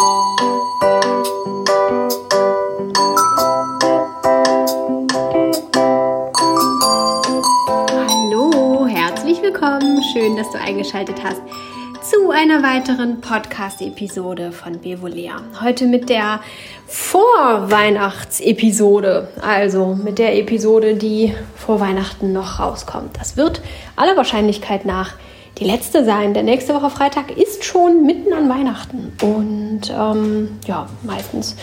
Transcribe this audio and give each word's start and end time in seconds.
Hallo, 0.00 0.16
herzlich 8.86 9.42
willkommen. 9.42 10.02
Schön, 10.14 10.38
dass 10.38 10.50
du 10.52 10.58
eingeschaltet 10.58 11.22
hast 11.22 11.42
zu 12.00 12.30
einer 12.30 12.62
weiteren 12.62 13.20
Podcast-Episode 13.20 14.52
von 14.52 14.80
Bevolea. 14.80 15.42
Heute 15.60 15.84
mit 15.84 16.08
der 16.08 16.40
Vorweihnachtsepisode, 16.86 19.28
also 19.42 19.98
mit 20.02 20.18
der 20.18 20.38
Episode, 20.38 20.94
die 20.94 21.34
vor 21.56 21.78
Weihnachten 21.78 22.32
noch 22.32 22.58
rauskommt. 22.58 23.18
Das 23.18 23.36
wird 23.36 23.60
aller 23.96 24.16
Wahrscheinlichkeit 24.16 24.86
nach 24.86 25.12
die 25.58 25.64
letzte 25.64 26.04
sein. 26.04 26.34
Der 26.34 26.42
nächste 26.42 26.74
Woche 26.74 26.90
Freitag 26.90 27.36
ist 27.36 27.64
schon 27.64 28.04
mitten 28.04 28.32
an 28.32 28.48
Weihnachten 28.48 29.12
und 29.22 29.82
ähm, 29.90 30.58
ja, 30.66 30.88
meistens 31.02 31.56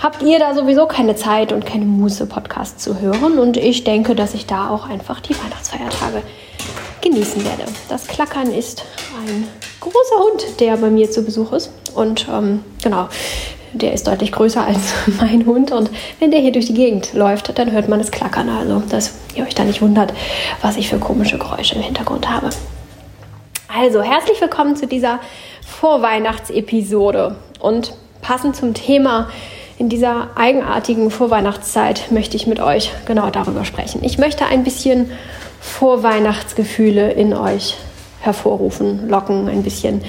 habt 0.00 0.22
ihr 0.22 0.38
da 0.38 0.54
sowieso 0.54 0.86
keine 0.86 1.16
Zeit 1.16 1.52
und 1.52 1.66
keine 1.66 1.84
Muße, 1.84 2.26
Podcast 2.26 2.80
zu 2.80 3.00
hören. 3.00 3.38
Und 3.38 3.56
ich 3.56 3.84
denke, 3.84 4.14
dass 4.14 4.34
ich 4.34 4.46
da 4.46 4.70
auch 4.70 4.88
einfach 4.88 5.20
die 5.20 5.34
Weihnachtsfeiertage 5.34 6.22
genießen 7.02 7.44
werde. 7.44 7.64
Das 7.88 8.06
Klackern 8.06 8.52
ist 8.52 8.84
ein 9.26 9.46
großer 9.80 10.16
Hund, 10.30 10.60
der 10.60 10.76
bei 10.76 10.90
mir 10.90 11.10
zu 11.10 11.22
Besuch 11.22 11.52
ist. 11.52 11.70
Und 11.94 12.26
ähm, 12.30 12.62
genau, 12.82 13.08
der 13.72 13.92
ist 13.92 14.06
deutlich 14.06 14.32
größer 14.32 14.64
als 14.64 14.92
mein 15.20 15.46
Hund. 15.46 15.72
Und 15.72 15.90
wenn 16.20 16.30
der 16.30 16.40
hier 16.40 16.52
durch 16.52 16.66
die 16.66 16.74
Gegend 16.74 17.12
läuft, 17.14 17.58
dann 17.58 17.72
hört 17.72 17.88
man 17.88 18.00
es 18.00 18.10
klackern. 18.10 18.48
Also, 18.48 18.82
dass 18.88 19.14
ihr 19.34 19.44
euch 19.44 19.54
da 19.54 19.64
nicht 19.64 19.82
wundert, 19.82 20.12
was 20.62 20.76
ich 20.76 20.88
für 20.88 20.98
komische 20.98 21.38
Geräusche 21.38 21.74
im 21.76 21.82
Hintergrund 21.82 22.28
habe. 22.28 22.50
Also, 23.68 24.00
herzlich 24.00 24.40
willkommen 24.40 24.76
zu 24.76 24.86
dieser 24.86 25.18
Vorweihnachtsepisode. 25.66 27.34
Und 27.58 27.94
passend 28.22 28.54
zum 28.54 28.74
Thema 28.74 29.28
in 29.76 29.88
dieser 29.88 30.28
eigenartigen 30.36 31.10
Vorweihnachtszeit 31.10 32.12
möchte 32.12 32.36
ich 32.36 32.46
mit 32.46 32.60
euch 32.60 32.92
genau 33.06 33.28
darüber 33.30 33.64
sprechen. 33.64 34.04
Ich 34.04 34.18
möchte 34.18 34.46
ein 34.46 34.62
bisschen 34.62 35.10
Vorweihnachtsgefühle 35.60 37.10
in 37.12 37.34
euch 37.34 37.76
hervorrufen, 38.20 39.08
locken, 39.08 39.48
ein 39.48 39.64
bisschen 39.64 40.02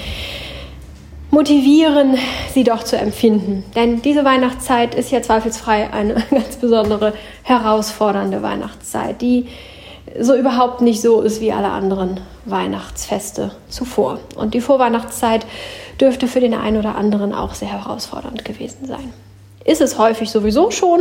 motivieren, 1.30 2.16
sie 2.54 2.62
doch 2.62 2.84
zu 2.84 2.96
empfinden. 2.96 3.64
Denn 3.74 4.02
diese 4.02 4.24
Weihnachtszeit 4.24 4.94
ist 4.94 5.10
ja 5.10 5.20
zweifelsfrei 5.20 5.92
eine 5.92 6.14
ganz 6.30 6.56
besondere, 6.56 7.12
herausfordernde 7.42 8.40
Weihnachtszeit, 8.40 9.20
die 9.20 9.48
so 10.20 10.34
überhaupt 10.34 10.80
nicht 10.80 11.00
so 11.00 11.20
ist 11.20 11.40
wie 11.40 11.52
alle 11.52 11.68
anderen 11.68 12.20
Weihnachtsfeste 12.44 13.52
zuvor. 13.68 14.20
Und 14.36 14.54
die 14.54 14.60
Vorweihnachtszeit 14.60 15.46
dürfte 16.00 16.26
für 16.26 16.40
den 16.40 16.54
einen 16.54 16.78
oder 16.78 16.96
anderen 16.96 17.34
auch 17.34 17.54
sehr 17.54 17.68
herausfordernd 17.68 18.44
gewesen 18.44 18.86
sein 18.86 19.12
ist 19.68 19.82
es 19.82 19.98
häufig 19.98 20.30
sowieso 20.30 20.70
schon. 20.70 21.00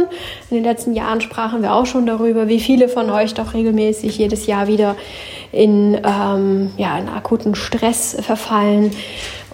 In 0.50 0.58
den 0.58 0.64
letzten 0.66 0.94
Jahren 0.94 1.22
sprachen 1.22 1.62
wir 1.62 1.74
auch 1.74 1.86
schon 1.86 2.06
darüber, 2.06 2.50
wie 2.50 2.60
viele 2.60 2.90
von 2.90 3.10
euch 3.10 3.34
doch 3.34 3.54
regelmäßig 3.54 4.18
jedes 4.18 4.46
Jahr 4.46 4.68
wieder 4.68 4.98
in, 5.54 5.98
ähm, 6.04 6.72
ja, 6.76 6.98
in 6.98 7.08
akuten 7.08 7.56
Stress 7.56 8.18
verfallen 8.20 8.92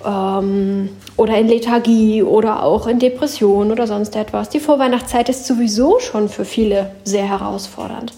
ähm, 0.05 0.89
oder 1.17 1.37
in 1.37 1.47
Lethargie 1.47 2.23
oder 2.23 2.63
auch 2.63 2.87
in 2.87 2.99
Depression 2.99 3.71
oder 3.71 3.87
sonst 3.87 4.15
etwas. 4.15 4.49
Die 4.49 4.59
Vorweihnachtszeit 4.59 5.29
ist 5.29 5.45
sowieso 5.45 5.99
schon 5.99 6.29
für 6.29 6.45
viele 6.45 6.91
sehr 7.03 7.27
herausfordernd. 7.27 8.13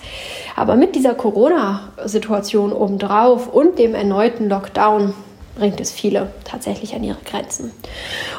Aber 0.55 0.75
mit 0.75 0.95
dieser 0.95 1.15
Corona-Situation 1.15 2.71
obendrauf 2.71 3.53
und 3.53 3.77
dem 3.77 3.93
erneuten 3.93 4.47
Lockdown 4.47 5.13
bringt 5.55 5.79
es 5.79 5.91
viele 5.91 6.31
tatsächlich 6.43 6.95
an 6.95 7.03
ihre 7.03 7.17
Grenzen. 7.25 7.71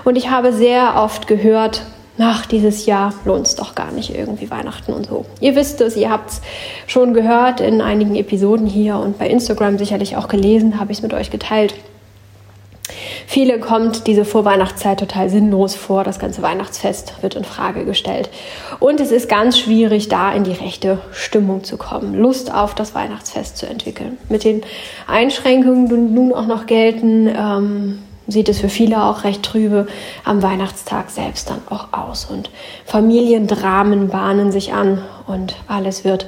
Und 0.04 0.16
ich 0.16 0.30
habe 0.30 0.52
sehr 0.52 0.94
oft 0.96 1.26
gehört, 1.26 1.82
ach, 2.18 2.46
dieses 2.46 2.86
Jahr 2.86 3.12
lohnt 3.24 3.46
es 3.46 3.56
doch 3.56 3.74
gar 3.74 3.92
nicht 3.92 4.14
irgendwie 4.14 4.50
Weihnachten 4.50 4.92
und 4.92 5.06
so. 5.06 5.26
Ihr 5.40 5.54
wisst 5.56 5.80
es, 5.80 5.96
ihr 5.96 6.10
habt 6.10 6.30
es 6.30 6.40
schon 6.86 7.14
gehört 7.14 7.60
in 7.60 7.80
einigen 7.80 8.16
Episoden 8.16 8.66
hier 8.66 8.96
und 8.96 9.18
bei 9.18 9.28
Instagram 9.28 9.78
sicherlich 9.78 10.16
auch 10.16 10.28
gelesen, 10.28 10.78
habe 10.80 10.92
ich 10.92 10.98
es 10.98 11.02
mit 11.02 11.14
euch 11.14 11.30
geteilt. 11.30 11.74
Viele 13.26 13.58
kommt 13.58 14.06
diese 14.06 14.24
Vorweihnachtszeit 14.24 15.00
total 15.00 15.28
sinnlos 15.28 15.74
vor. 15.74 16.04
Das 16.04 16.18
ganze 16.18 16.42
Weihnachtsfest 16.42 17.14
wird 17.22 17.34
in 17.34 17.44
Frage 17.44 17.84
gestellt. 17.84 18.30
Und 18.78 19.00
es 19.00 19.10
ist 19.10 19.28
ganz 19.28 19.58
schwierig, 19.58 20.08
da 20.08 20.32
in 20.32 20.44
die 20.44 20.52
rechte 20.52 20.98
Stimmung 21.10 21.64
zu 21.64 21.76
kommen, 21.76 22.14
Lust 22.14 22.54
auf 22.54 22.74
das 22.74 22.94
Weihnachtsfest 22.94 23.56
zu 23.56 23.66
entwickeln. 23.66 24.16
Mit 24.28 24.44
den 24.44 24.62
Einschränkungen, 25.08 25.88
die 25.88 25.96
nun 25.96 26.32
auch 26.32 26.46
noch 26.46 26.66
gelten, 26.66 27.26
ähm, 27.28 27.98
sieht 28.28 28.48
es 28.48 28.60
für 28.60 28.68
viele 28.68 29.04
auch 29.04 29.24
recht 29.24 29.42
trübe 29.42 29.86
am 30.24 30.42
Weihnachtstag 30.42 31.10
selbst 31.10 31.50
dann 31.50 31.62
auch 31.68 31.92
aus. 31.92 32.26
Und 32.26 32.50
Familiendramen 32.84 34.08
bahnen 34.08 34.52
sich 34.52 34.72
an 34.72 35.02
und 35.26 35.56
alles 35.66 36.04
wird 36.04 36.26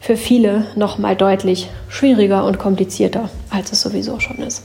für 0.00 0.16
viele 0.18 0.66
noch 0.76 0.98
mal 0.98 1.16
deutlich 1.16 1.70
schwieriger 1.88 2.44
und 2.44 2.58
komplizierter, 2.58 3.30
als 3.48 3.72
es 3.72 3.80
sowieso 3.80 4.20
schon 4.20 4.38
ist. 4.38 4.62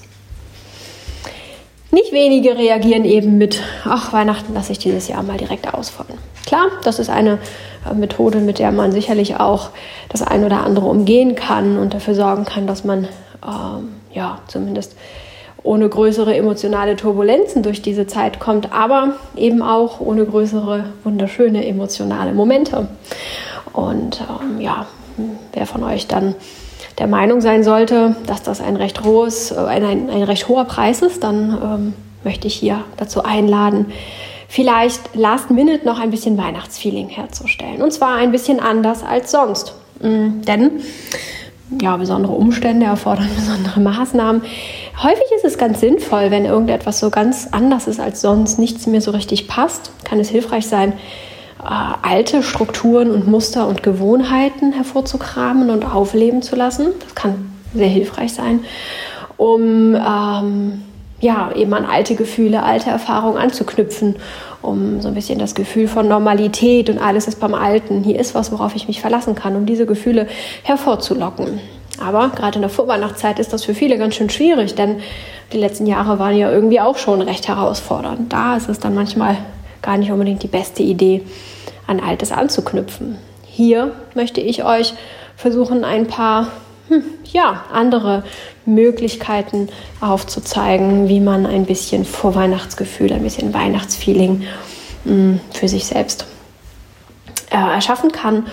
Nicht 1.92 2.12
wenige 2.12 2.56
reagieren 2.56 3.04
eben 3.04 3.38
mit, 3.40 3.62
ach, 3.84 4.14
Weihnachten 4.14 4.54
lasse 4.54 4.72
ich 4.72 4.80
dieses 4.80 5.08
Jahr 5.08 5.24
mal 5.24 5.38
direkt 5.38 5.74
ausfallen. 5.74 6.20
Klar, 6.46 6.68
das 6.84 7.00
ist 7.00 7.10
eine 7.10 7.40
äh, 7.90 7.94
Methode, 7.96 8.40
mit 8.40 8.60
der 8.60 8.72
man 8.72 8.92
sicherlich 8.92 9.40
auch 9.40 9.70
das 10.10 10.22
ein 10.22 10.44
oder 10.44 10.64
andere 10.64 10.86
umgehen 10.86 11.36
kann 11.36 11.78
und 11.78 11.94
dafür 11.94 12.14
sorgen 12.14 12.46
kann, 12.46 12.68
dass 12.68 12.84
man 12.84 13.08
ähm, 13.44 13.96
ja 14.14 14.40
zumindest 14.48 14.96
ohne 15.64 15.90
größere 15.90 16.36
emotionale 16.36 16.96
Turbulenzen 16.96 17.64
durch 17.64 17.82
diese 17.82 18.08
Zeit 18.08 18.40
kommt, 18.40 18.72
aber 18.72 19.14
eben 19.36 19.62
auch 19.62 20.00
ohne 20.00 20.26
größere 20.26 20.86
wunderschöne 21.04 21.66
emotionale 21.66 22.34
Momente. 22.34 22.88
Und 23.74 24.22
ähm, 24.22 24.62
ja, 24.62 24.86
wer 25.54 25.66
von 25.66 25.84
euch 25.84 26.08
dann 26.08 26.36
der 27.00 27.08
Meinung 27.08 27.42
sein 27.42 27.64
sollte, 27.64 28.16
dass 28.28 28.44
das 28.44 28.62
ein 28.62 28.76
recht 28.76 29.04
hohes, 29.04 29.52
äh, 29.52 29.56
ein, 29.56 29.84
ein, 29.84 30.10
ein 30.10 30.24
recht 30.24 30.48
hoher 30.48 30.66
Preis 30.66 31.02
ist, 31.02 31.24
dann 31.24 31.58
ähm, 31.64 31.94
möchte 32.24 32.48
ich 32.48 32.56
hier 32.56 32.84
dazu 32.98 33.24
einladen, 33.24 33.88
vielleicht 34.48 35.16
last 35.16 35.50
minute 35.50 35.86
noch 35.86 36.00
ein 36.00 36.12
bisschen 36.12 36.38
Weihnachtsfeeling 36.38 37.08
herzustellen. 37.08 37.82
Und 37.82 37.94
zwar 37.94 38.16
ein 38.16 38.32
bisschen 38.32 38.60
anders 38.60 39.04
als 39.04 39.32
sonst. 39.32 39.76
Mhm, 40.02 40.42
denn 40.42 40.72
ja, 41.82 41.96
besondere 41.98 42.34
Umstände 42.34 42.86
erfordern 42.88 43.30
besondere 43.36 43.80
Maßnahmen. 43.80 44.42
Häufig 45.02 45.26
ist 45.36 45.46
es 45.46 45.58
ganz 45.58 45.80
sinnvoll, 45.80 46.32
wenn 46.32 46.46
irgendetwas 46.46 47.00
so 47.00 47.10
ganz 47.10 47.48
anders 47.52 47.88
ist 47.88 48.00
als 48.00 48.22
sonst, 48.22 48.60
nichts 48.60 48.88
mehr 48.88 49.02
so 49.02 49.12
richtig 49.12 49.48
passt, 49.48 49.92
kann 50.04 50.20
es 50.20 50.30
hilfreich 50.30 50.68
sein, 50.68 50.94
alte 51.60 52.42
Strukturen 52.42 53.12
und 53.12 53.28
Muster 53.28 53.68
und 53.68 53.84
Gewohnheiten 53.84 54.72
hervorzukramen 54.72 55.70
und 55.70 55.84
aufleben 55.84 56.42
zu 56.42 56.56
lassen. 56.56 56.88
Das 57.04 57.16
kann 57.16 57.52
sehr 57.74 57.88
hilfreich 57.88 58.34
sein, 58.34 58.62
um 59.38 59.96
ähm, 59.96 60.82
ja, 61.22 61.52
eben 61.54 61.74
an 61.74 61.86
alte 61.86 62.16
Gefühle, 62.16 62.64
alte 62.64 62.90
Erfahrungen 62.90 63.38
anzuknüpfen, 63.38 64.16
um 64.62 65.02
so 65.02 65.10
ein 65.10 65.14
bisschen 65.14 65.38
das 65.38 65.54
Gefühl 65.54 65.88
von 65.88 66.08
Normalität 66.08 66.90
und 66.90 66.98
alles 66.98 67.28
ist 67.28 67.40
beim 67.40 67.54
Alten. 67.54 68.04
Hier 68.04 68.20
ist 68.20 68.36
was, 68.36 68.52
worauf 68.52 68.76
ich 68.76 68.88
mich 68.88 69.02
verlassen 69.02 69.36
kann, 69.36 69.56
um 69.56 69.66
diese 69.66 69.86
Gefühle 69.86 70.28
hervorzulocken. 70.64 71.60
Aber 72.04 72.30
gerade 72.30 72.56
in 72.56 72.62
der 72.62 72.70
Vorweihnachtszeit 72.70 73.40
ist 73.40 73.52
das 73.52 73.66
für 73.66 73.74
viele 73.74 73.98
ganz 73.98 74.16
schön 74.16 74.30
schwierig, 74.30 74.76
denn 74.76 75.02
die 75.52 75.58
letzten 75.58 75.86
Jahre 75.86 76.20
waren 76.20 76.38
ja 76.38 76.50
irgendwie 76.50 76.80
auch 76.80 76.98
schon 76.98 77.22
recht 77.22 77.50
herausfordernd. 77.50 78.32
Da 78.32 78.56
ist 78.56 78.70
es 78.70 78.80
dann 78.80 78.96
manchmal 78.96 79.38
gar 79.82 79.98
nicht 79.98 80.12
unbedingt 80.12 80.44
die 80.44 80.48
beste 80.48 80.84
Idee, 80.84 81.22
an 81.88 82.00
Altes 82.00 82.32
anzuknüpfen. 82.32 83.18
Hier 83.46 83.94
möchte 84.14 84.42
ich 84.42 84.64
euch 84.64 84.94
versuchen, 85.36 85.84
ein 85.84 86.08
paar 86.08 86.48
hm, 86.88 87.04
ja, 87.26 87.66
andere 87.72 88.24
Möglichkeiten 88.66 89.70
aufzuzeigen, 90.02 91.08
wie 91.08 91.20
man 91.20 91.46
ein 91.46 91.66
bisschen 91.66 92.06
Vorweihnachtsgefühl, 92.06 93.12
ein 93.14 93.24
bisschen 93.24 93.54
Weihnachtsfeeling 93.54 94.44
hm, 95.04 95.40
für 95.52 95.68
sich 95.68 95.86
selbst 95.86 96.26
äh, 97.52 97.56
erschaffen 97.58 98.12
kann, 98.12 98.48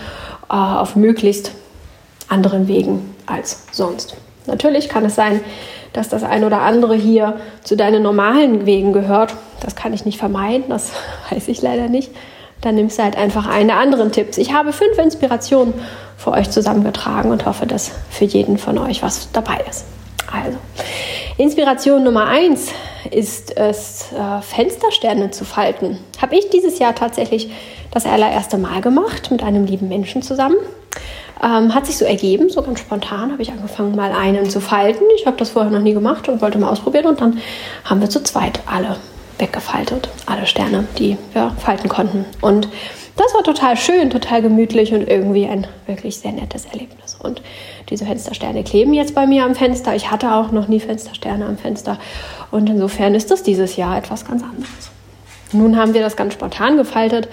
äh, 0.48 0.54
auf 0.54 0.96
möglichst 0.96 1.52
anderen 2.28 2.68
Wegen 2.68 3.14
als 3.26 3.66
sonst. 3.72 4.16
Natürlich 4.46 4.88
kann 4.88 5.04
es 5.04 5.14
sein, 5.14 5.40
dass 5.96 6.08
das 6.08 6.22
ein 6.22 6.44
oder 6.44 6.60
andere 6.60 6.94
hier 6.94 7.40
zu 7.64 7.76
deinen 7.76 8.02
normalen 8.02 8.66
Wegen 8.66 8.92
gehört. 8.92 9.34
Das 9.60 9.74
kann 9.74 9.92
ich 9.92 10.04
nicht 10.04 10.18
vermeiden, 10.18 10.64
das 10.68 10.92
weiß 11.30 11.48
ich 11.48 11.62
leider 11.62 11.88
nicht. 11.88 12.10
Dann 12.60 12.74
nimmst 12.74 12.98
du 12.98 13.02
halt 13.02 13.16
einfach 13.16 13.46
einen 13.46 13.68
der 13.68 13.78
anderen 13.78 14.12
Tipps. 14.12 14.38
Ich 14.38 14.52
habe 14.52 14.72
fünf 14.72 14.98
Inspirationen 14.98 15.74
für 16.16 16.32
euch 16.32 16.50
zusammengetragen 16.50 17.30
und 17.30 17.46
hoffe, 17.46 17.66
dass 17.66 17.92
für 18.10 18.24
jeden 18.24 18.58
von 18.58 18.78
euch 18.78 19.02
was 19.02 19.30
dabei 19.32 19.58
ist. 19.68 19.84
Also, 20.32 20.58
Inspiration 21.36 22.02
Nummer 22.02 22.26
eins 22.26 22.72
ist 23.10 23.56
es, 23.56 24.06
äh, 24.12 24.42
Fenstersterne 24.42 25.30
zu 25.30 25.44
falten. 25.44 25.98
Habe 26.20 26.36
ich 26.36 26.50
dieses 26.50 26.78
Jahr 26.78 26.94
tatsächlich 26.94 27.50
das 27.90 28.06
allererste 28.06 28.58
Mal 28.58 28.80
gemacht 28.80 29.30
mit 29.30 29.42
einem 29.42 29.66
lieben 29.66 29.88
Menschen 29.88 30.22
zusammen. 30.22 30.56
Ähm, 31.42 31.74
hat 31.74 31.86
sich 31.86 31.98
so 31.98 32.04
ergeben, 32.04 32.48
so 32.48 32.62
ganz 32.62 32.80
spontan 32.80 33.30
habe 33.30 33.42
ich 33.42 33.52
angefangen, 33.52 33.94
mal 33.94 34.12
einen 34.12 34.48
zu 34.48 34.60
falten. 34.60 35.04
Ich 35.16 35.26
habe 35.26 35.36
das 35.36 35.50
vorher 35.50 35.70
noch 35.70 35.80
nie 35.80 35.92
gemacht 35.92 36.28
und 36.28 36.40
wollte 36.40 36.58
mal 36.58 36.70
ausprobieren 36.70 37.06
und 37.06 37.20
dann 37.20 37.40
haben 37.84 38.00
wir 38.00 38.08
zu 38.08 38.22
zweit 38.22 38.60
alle 38.66 38.96
weggefaltet. 39.38 40.08
Alle 40.24 40.46
Sterne, 40.46 40.86
die 40.98 41.18
wir 41.32 41.52
falten 41.58 41.88
konnten. 41.88 42.24
Und 42.40 42.68
das 43.16 43.34
war 43.34 43.42
total 43.42 43.76
schön, 43.76 44.10
total 44.10 44.42
gemütlich 44.42 44.92
und 44.92 45.08
irgendwie 45.08 45.46
ein 45.46 45.66
wirklich 45.86 46.18
sehr 46.18 46.32
nettes 46.32 46.66
Erlebnis. 46.66 47.16
Und 47.22 47.40
diese 47.88 48.04
Fenstersterne 48.04 48.62
kleben 48.62 48.92
jetzt 48.92 49.14
bei 49.14 49.26
mir 49.26 49.44
am 49.44 49.54
Fenster. 49.54 49.94
Ich 49.94 50.10
hatte 50.10 50.34
auch 50.34 50.52
noch 50.52 50.68
nie 50.68 50.80
Fenstersterne 50.80 51.46
am 51.46 51.56
Fenster. 51.56 51.98
Und 52.50 52.68
insofern 52.68 53.14
ist 53.14 53.30
das 53.30 53.42
dieses 53.42 53.76
Jahr 53.76 53.96
etwas 53.96 54.26
ganz 54.26 54.42
anderes. 54.42 54.90
Nun 55.52 55.76
haben 55.76 55.94
wir 55.94 56.02
das 56.02 56.16
ganz 56.16 56.34
spontan 56.34 56.76
gefaltet 56.76 57.28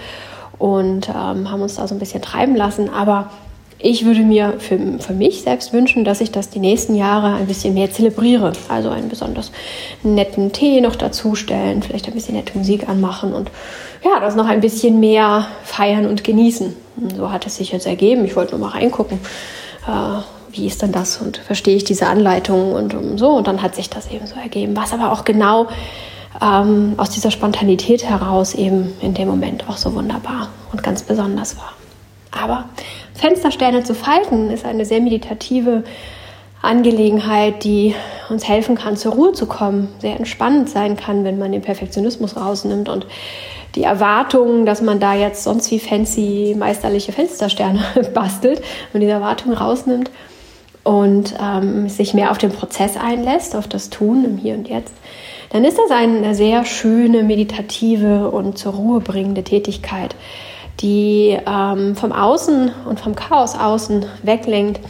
und 0.58 1.08
ähm, 1.08 1.50
haben 1.50 1.60
uns 1.62 1.74
da 1.74 1.86
so 1.86 1.94
ein 1.94 1.98
bisschen 1.98 2.22
treiben 2.22 2.56
lassen. 2.56 2.88
Aber 2.88 3.30
ich 3.84 4.06
würde 4.06 4.20
mir 4.20 4.54
für, 4.60 4.78
für 4.98 5.12
mich 5.12 5.42
selbst 5.42 5.74
wünschen, 5.74 6.04
dass 6.04 6.22
ich 6.22 6.32
das 6.32 6.48
die 6.48 6.58
nächsten 6.58 6.94
Jahre 6.94 7.34
ein 7.34 7.46
bisschen 7.46 7.74
mehr 7.74 7.90
zelebriere. 7.90 8.54
Also 8.68 8.88
einen 8.88 9.10
besonders 9.10 9.52
netten 10.02 10.52
Tee 10.52 10.80
noch 10.80 10.96
dazustellen, 10.96 11.82
vielleicht 11.82 12.06
ein 12.06 12.14
bisschen 12.14 12.34
nette 12.34 12.56
Musik 12.56 12.88
anmachen 12.88 13.34
und 13.34 13.50
ja, 14.02 14.20
das 14.20 14.36
noch 14.36 14.46
ein 14.46 14.62
bisschen 14.62 15.00
mehr 15.00 15.48
feiern 15.64 16.06
und 16.06 16.24
genießen. 16.24 16.74
Und 16.96 17.16
so 17.16 17.30
hat 17.30 17.46
es 17.46 17.56
sich 17.56 17.72
jetzt 17.72 17.86
ergeben. 17.86 18.24
Ich 18.24 18.36
wollte 18.36 18.56
nur 18.56 18.66
mal 18.66 18.72
reingucken, 18.72 19.18
äh, 19.86 20.20
wie 20.50 20.66
ist 20.66 20.80
denn 20.80 20.92
das 20.92 21.18
und 21.18 21.36
verstehe 21.36 21.76
ich 21.76 21.84
diese 21.84 22.06
Anleitungen 22.06 22.72
und 22.72 22.94
um, 22.94 23.18
so. 23.18 23.32
Und 23.32 23.46
dann 23.46 23.60
hat 23.60 23.74
sich 23.74 23.90
das 23.90 24.10
eben 24.10 24.26
so 24.26 24.36
ergeben. 24.36 24.74
Was 24.76 24.94
aber 24.94 25.12
auch 25.12 25.26
genau 25.26 25.68
ähm, 26.40 26.94
aus 26.96 27.10
dieser 27.10 27.30
Spontanität 27.30 28.02
heraus 28.04 28.54
eben 28.54 28.94
in 29.02 29.12
dem 29.12 29.28
Moment 29.28 29.68
auch 29.68 29.76
so 29.76 29.94
wunderbar 29.94 30.48
und 30.72 30.82
ganz 30.82 31.02
besonders 31.02 31.58
war. 31.58 31.74
Aber 32.30 32.64
Fenstersterne 33.14 33.84
zu 33.84 33.94
falten 33.94 34.50
ist 34.50 34.64
eine 34.64 34.84
sehr 34.84 35.00
meditative 35.00 35.84
Angelegenheit, 36.62 37.62
die 37.64 37.94
uns 38.30 38.48
helfen 38.48 38.74
kann, 38.74 38.96
zur 38.96 39.12
Ruhe 39.12 39.32
zu 39.32 39.46
kommen, 39.46 39.88
sehr 39.98 40.16
entspannend 40.16 40.70
sein 40.70 40.96
kann, 40.96 41.24
wenn 41.24 41.38
man 41.38 41.52
den 41.52 41.62
Perfektionismus 41.62 42.36
rausnimmt 42.36 42.88
und 42.88 43.06
die 43.74 43.82
Erwartung, 43.82 44.66
dass 44.66 44.82
man 44.82 45.00
da 45.00 45.14
jetzt 45.14 45.44
sonst 45.44 45.70
wie 45.70 45.78
fancy 45.78 46.54
meisterliche 46.58 47.12
Fenstersterne 47.12 47.84
bastelt 48.14 48.62
und 48.92 49.00
diese 49.00 49.12
Erwartung 49.12 49.52
rausnimmt 49.52 50.10
und 50.84 51.34
ähm, 51.40 51.88
sich 51.88 52.14
mehr 52.14 52.30
auf 52.30 52.38
den 52.38 52.52
Prozess 52.52 52.96
einlässt, 52.96 53.56
auf 53.56 53.66
das 53.68 53.90
Tun 53.90 54.24
im 54.24 54.38
Hier 54.38 54.54
und 54.54 54.68
Jetzt, 54.68 54.94
dann 55.50 55.64
ist 55.64 55.78
das 55.78 55.90
eine 55.90 56.34
sehr 56.34 56.64
schöne, 56.64 57.22
meditative 57.22 58.30
und 58.30 58.58
zur 58.58 58.74
Ruhe 58.74 59.00
bringende 59.00 59.44
Tätigkeit, 59.44 60.14
die 60.80 61.38
ähm, 61.46 61.96
vom 61.96 62.12
Außen 62.12 62.72
und 62.86 63.00
vom 63.00 63.14
Chaos 63.14 63.54
außen 63.54 64.06
weglenkt, 64.22 64.80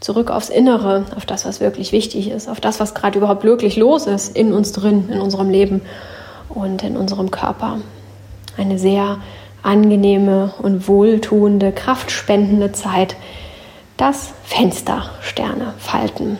zurück 0.00 0.30
aufs 0.30 0.48
Innere, 0.48 1.06
auf 1.16 1.26
das, 1.26 1.46
was 1.46 1.60
wirklich 1.60 1.92
wichtig 1.92 2.30
ist, 2.30 2.48
auf 2.48 2.60
das, 2.60 2.80
was 2.80 2.94
gerade 2.94 3.18
überhaupt 3.18 3.44
wirklich 3.44 3.76
los 3.76 4.06
ist 4.06 4.36
in 4.36 4.52
uns 4.52 4.72
drin, 4.72 5.08
in 5.10 5.20
unserem 5.20 5.50
Leben 5.50 5.80
und 6.48 6.82
in 6.82 6.96
unserem 6.96 7.30
Körper. 7.30 7.78
Eine 8.56 8.78
sehr 8.78 9.18
angenehme 9.62 10.52
und 10.58 10.88
wohltuende, 10.88 11.72
kraftspendende 11.72 12.72
Zeit, 12.72 13.16
das 13.96 14.32
Fenstersterne 14.44 15.74
falten. 15.78 16.38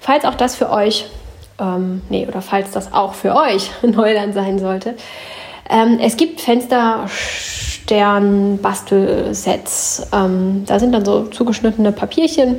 Falls 0.00 0.24
auch 0.24 0.34
das 0.34 0.54
für 0.54 0.70
euch, 0.70 1.06
ähm, 1.58 2.02
nee, 2.08 2.26
oder 2.26 2.40
falls 2.40 2.70
das 2.70 2.92
auch 2.92 3.14
für 3.14 3.34
euch 3.34 3.70
Neuland 3.82 4.34
sein 4.34 4.58
sollte, 4.58 4.94
ähm, 5.68 5.98
es 6.00 6.16
gibt 6.16 6.40
Fenstersterne, 7.86 8.58
Stern-Bastelsets. 8.58 10.08
Ähm, 10.12 10.64
da 10.66 10.78
sind 10.78 10.92
dann 10.92 11.04
so 11.04 11.26
zugeschnittene 11.26 11.92
Papierchen, 11.92 12.56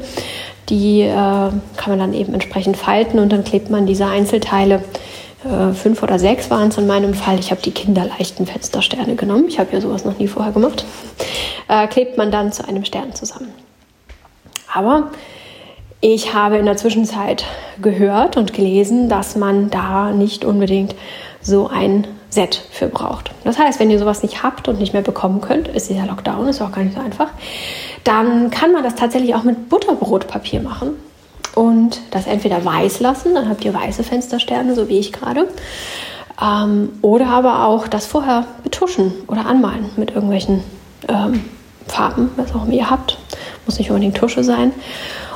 die 0.69 1.01
äh, 1.01 1.11
kann 1.11 1.87
man 1.87 1.99
dann 1.99 2.13
eben 2.13 2.33
entsprechend 2.33 2.77
falten 2.77 3.19
und 3.19 3.31
dann 3.31 3.43
klebt 3.43 3.69
man 3.69 3.85
diese 3.85 4.05
Einzelteile. 4.05 4.83
Äh, 5.43 5.73
fünf 5.73 6.01
oder 6.01 6.17
sechs 6.17 6.49
waren 6.49 6.69
es 6.69 6.77
in 6.77 6.87
meinem 6.87 7.13
Fall. 7.13 7.39
Ich 7.39 7.51
habe 7.51 7.61
die 7.61 7.71
kinderleichten 7.71 8.47
Fenstersterne 8.47 9.15
genommen. 9.15 9.45
Ich 9.47 9.59
habe 9.59 9.71
ja 9.73 9.81
sowas 9.81 10.03
noch 10.03 10.17
nie 10.17 10.27
vorher 10.27 10.51
gemacht. 10.51 10.85
Äh, 11.67 11.87
klebt 11.87 12.17
man 12.17 12.31
dann 12.31 12.51
zu 12.51 12.67
einem 12.67 12.83
Stern 12.85 13.13
zusammen. 13.13 13.53
Aber 14.73 15.11
ich 16.01 16.33
habe 16.33 16.57
in 16.57 16.65
der 16.65 16.77
Zwischenzeit 16.77 17.45
gehört 17.81 18.37
und 18.37 18.53
gelesen, 18.53 19.09
dass 19.09 19.35
man 19.35 19.69
da 19.69 20.11
nicht 20.11 20.45
unbedingt 20.45 20.95
so 21.41 21.67
ein 21.67 22.05
Set 22.37 22.61
für 22.69 22.85
braucht. 22.85 23.31
Das 23.45 23.57
heißt, 23.57 23.79
wenn 23.79 23.89
ihr 23.89 23.97
sowas 23.97 24.21
nicht 24.21 24.43
habt 24.43 24.67
und 24.67 24.77
nicht 24.77 24.93
mehr 24.93 25.01
bekommen 25.01 25.41
könnt, 25.41 25.67
ist 25.67 25.89
dieser 25.89 26.05
Lockdown, 26.05 26.47
ist 26.47 26.61
auch 26.61 26.71
gar 26.71 26.83
nicht 26.83 26.95
so 26.95 27.01
einfach, 27.01 27.29
dann 28.03 28.51
kann 28.51 28.71
man 28.71 28.83
das 28.83 28.93
tatsächlich 28.93 29.33
auch 29.33 29.41
mit 29.41 29.69
Butterbrotpapier 29.69 30.61
machen 30.61 30.89
und 31.55 31.99
das 32.11 32.27
entweder 32.27 32.63
weiß 32.63 32.99
lassen, 32.99 33.33
dann 33.33 33.49
habt 33.49 33.65
ihr 33.65 33.73
weiße 33.73 34.03
Fenstersterne, 34.03 34.75
so 34.75 34.87
wie 34.87 34.99
ich 34.99 35.11
gerade, 35.11 35.47
ähm, 36.39 36.89
oder 37.01 37.25
aber 37.25 37.65
auch 37.65 37.87
das 37.87 38.05
vorher 38.05 38.45
betuschen 38.61 39.13
oder 39.27 39.47
anmalen 39.47 39.89
mit 39.97 40.11
irgendwelchen 40.11 40.63
ähm, 41.07 41.43
Farben, 41.87 42.29
was 42.35 42.53
auch 42.53 42.65
immer 42.65 42.73
ihr 42.73 42.91
habt. 42.91 43.17
Muss 43.65 43.79
nicht 43.79 43.89
unbedingt 43.89 44.15
Tusche 44.15 44.43
sein. 44.43 44.73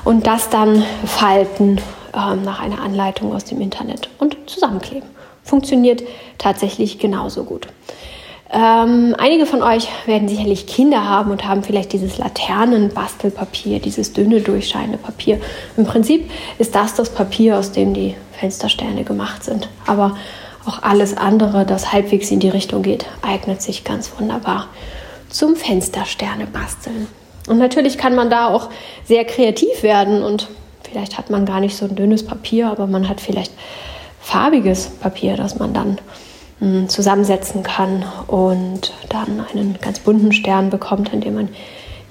Und 0.04 0.28
das 0.28 0.50
dann 0.50 0.84
falten 1.04 1.82
ähm, 2.14 2.44
nach 2.44 2.62
einer 2.62 2.84
Anleitung 2.84 3.34
aus 3.34 3.46
dem 3.46 3.60
Internet 3.60 4.10
und 4.20 4.38
zusammenkleben 4.46 5.10
funktioniert 5.44 6.04
tatsächlich 6.38 7.00
genauso 7.00 7.44
gut. 7.44 7.68
Ähm, 8.54 9.16
einige 9.18 9.46
von 9.46 9.64
euch 9.64 9.88
werden 10.06 10.28
sicherlich 10.28 10.68
Kinder 10.68 11.08
haben 11.08 11.32
und 11.32 11.46
haben 11.48 11.64
vielleicht 11.64 11.94
dieses 11.94 12.18
Laternenbastelpapier, 12.18 13.80
dieses 13.80 14.12
dünne, 14.12 14.42
durchscheinende 14.42 14.98
Papier. 14.98 15.40
Im 15.78 15.86
Prinzip 15.86 16.30
ist 16.58 16.76
das 16.76 16.94
das 16.94 17.14
Papier, 17.14 17.58
aus 17.58 17.72
dem 17.72 17.94
die 17.94 18.16
Fenstersterne 18.34 19.06
gemacht 19.06 19.46
sind. 19.46 19.70
Aber 19.88 20.18
auch 20.66 20.84
alles 20.84 21.16
andere, 21.16 21.66
das 21.66 21.94
halbwegs 21.94 22.30
in 22.30 22.42
die 22.42 22.50
Richtung 22.50 22.82
geht, 22.82 23.06
eignet 23.22 23.62
sich 23.62 23.86
ganz 23.86 24.12
wunderbar 24.20 24.68
zum 25.30 25.56
Fenstersterne 25.56 26.46
basteln. 26.46 27.08
Und 27.48 27.58
natürlich 27.58 27.98
kann 27.98 28.16
man 28.16 28.30
da 28.30 28.50
auch 28.50 28.70
sehr 29.06 29.24
kreativ 29.24 29.82
werden 29.82 30.24
und 30.24 30.50
vielleicht 30.84 31.18
hat 31.18 31.30
man 31.30 31.46
gar 31.46 31.62
nicht 31.62 31.76
so 31.76 31.86
ein 31.86 31.96
dünnes 31.96 32.26
Papier, 32.26 32.70
aber 32.70 32.86
man 32.86 33.08
hat 33.08 33.22
vielleicht 33.22 33.54
farbiges 34.22 34.88
Papier, 34.88 35.36
das 35.36 35.58
man 35.60 35.74
dann 35.74 35.98
hm, 36.60 36.90
zusammensetzen 36.90 37.64
kann 37.64 38.06
und 38.28 38.94
dann 39.10 39.46
einen 39.52 39.78
ganz 39.82 40.00
bunten 40.00 40.32
Stern 40.32 40.70
bekommt, 40.70 41.12
indem 41.14 41.36
man 41.36 41.50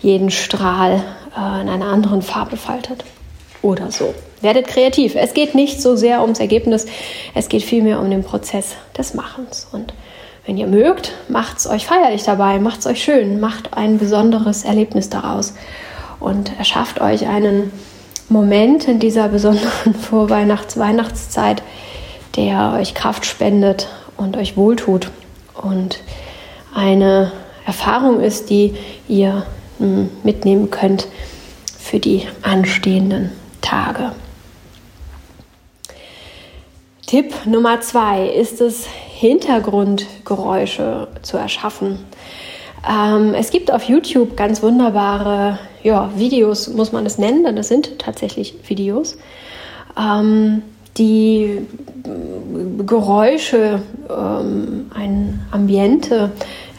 jeden 0.01 0.31
Strahl 0.31 1.03
äh, 1.37 1.61
in 1.61 1.69
einer 1.69 1.87
anderen 1.87 2.23
Farbe 2.23 2.57
faltet. 2.57 3.05
Oder 3.63 3.91
so. 3.91 4.15
Werdet 4.41 4.69
kreativ. 4.69 5.15
Es 5.17 5.35
geht 5.35 5.55
nicht 5.55 5.83
so 5.83 5.95
sehr 5.95 6.23
ums 6.23 6.41
Ergebnis, 6.41 6.87
es 7.35 7.51
geht 7.51 7.63
vielmehr 7.63 8.01
um 8.01 8.11
den 8.11 8.25
Prozess 8.25 8.75
des 8.97 9.13
Machens. 9.13 9.69
Und 9.71 9.93
wenn 10.47 10.57
ihr 10.57 10.67
mögt, 10.67 11.13
macht 11.29 11.59
es 11.59 11.67
euch 11.67 11.87
feierlich 11.87 12.23
dabei, 12.23 12.59
macht 12.59 12.81
es 12.81 12.87
euch 12.87 13.05
schön, 13.05 13.39
macht 13.39 13.75
ein 13.75 13.99
besonderes 13.99 14.65
Erlebnis 14.65 15.11
daraus 15.11 15.55
und 16.21 16.59
erschafft 16.59 17.01
euch 17.01 17.27
einen 17.27 17.71
Moment 18.31 18.89
in 18.89 18.99
dieser 18.99 19.29
besonderen 19.29 19.95
Vorweihnachts-Weihnachtszeit, 20.11 21.63
der 22.37 22.77
euch 22.79 22.95
Kraft 22.95 23.27
spendet 23.27 23.89
und 24.17 24.37
euch 24.37 24.57
wohltut 24.57 25.11
und 25.61 26.01
eine 26.75 27.33
Erfahrung 27.67 28.21
ist, 28.21 28.51
die 28.51 28.75
ihr 29.09 29.45
hm, 29.79 30.09
mitnehmen 30.23 30.71
könnt 30.71 31.09
für 31.79 31.99
die 31.99 32.27
anstehenden 32.43 33.33
Tage. 33.61 34.13
Tipp 37.07 37.35
Nummer 37.45 37.81
zwei 37.81 38.29
ist 38.29 38.61
es, 38.61 38.87
Hintergrundgeräusche 38.87 41.09
zu 41.23 41.37
erschaffen. 41.37 41.99
Ähm, 42.89 43.35
es 43.35 43.51
gibt 43.51 43.73
auf 43.73 43.85
YouTube 43.85 44.37
ganz 44.37 44.63
wunderbare 44.63 45.59
ja, 45.83 46.11
Videos, 46.17 46.69
muss 46.69 46.93
man 46.93 47.05
es 47.05 47.19
nennen, 47.19 47.45
denn 47.45 47.57
das 47.57 47.69
sind 47.69 47.99
tatsächlich 47.99 48.55
Videos. 48.69 49.19
Ähm, 49.99 50.63
die 50.97 51.67
Geräusche, 52.87 53.83
ähm, 54.09 54.91
ein 54.95 55.41
Ambiente 55.51 56.33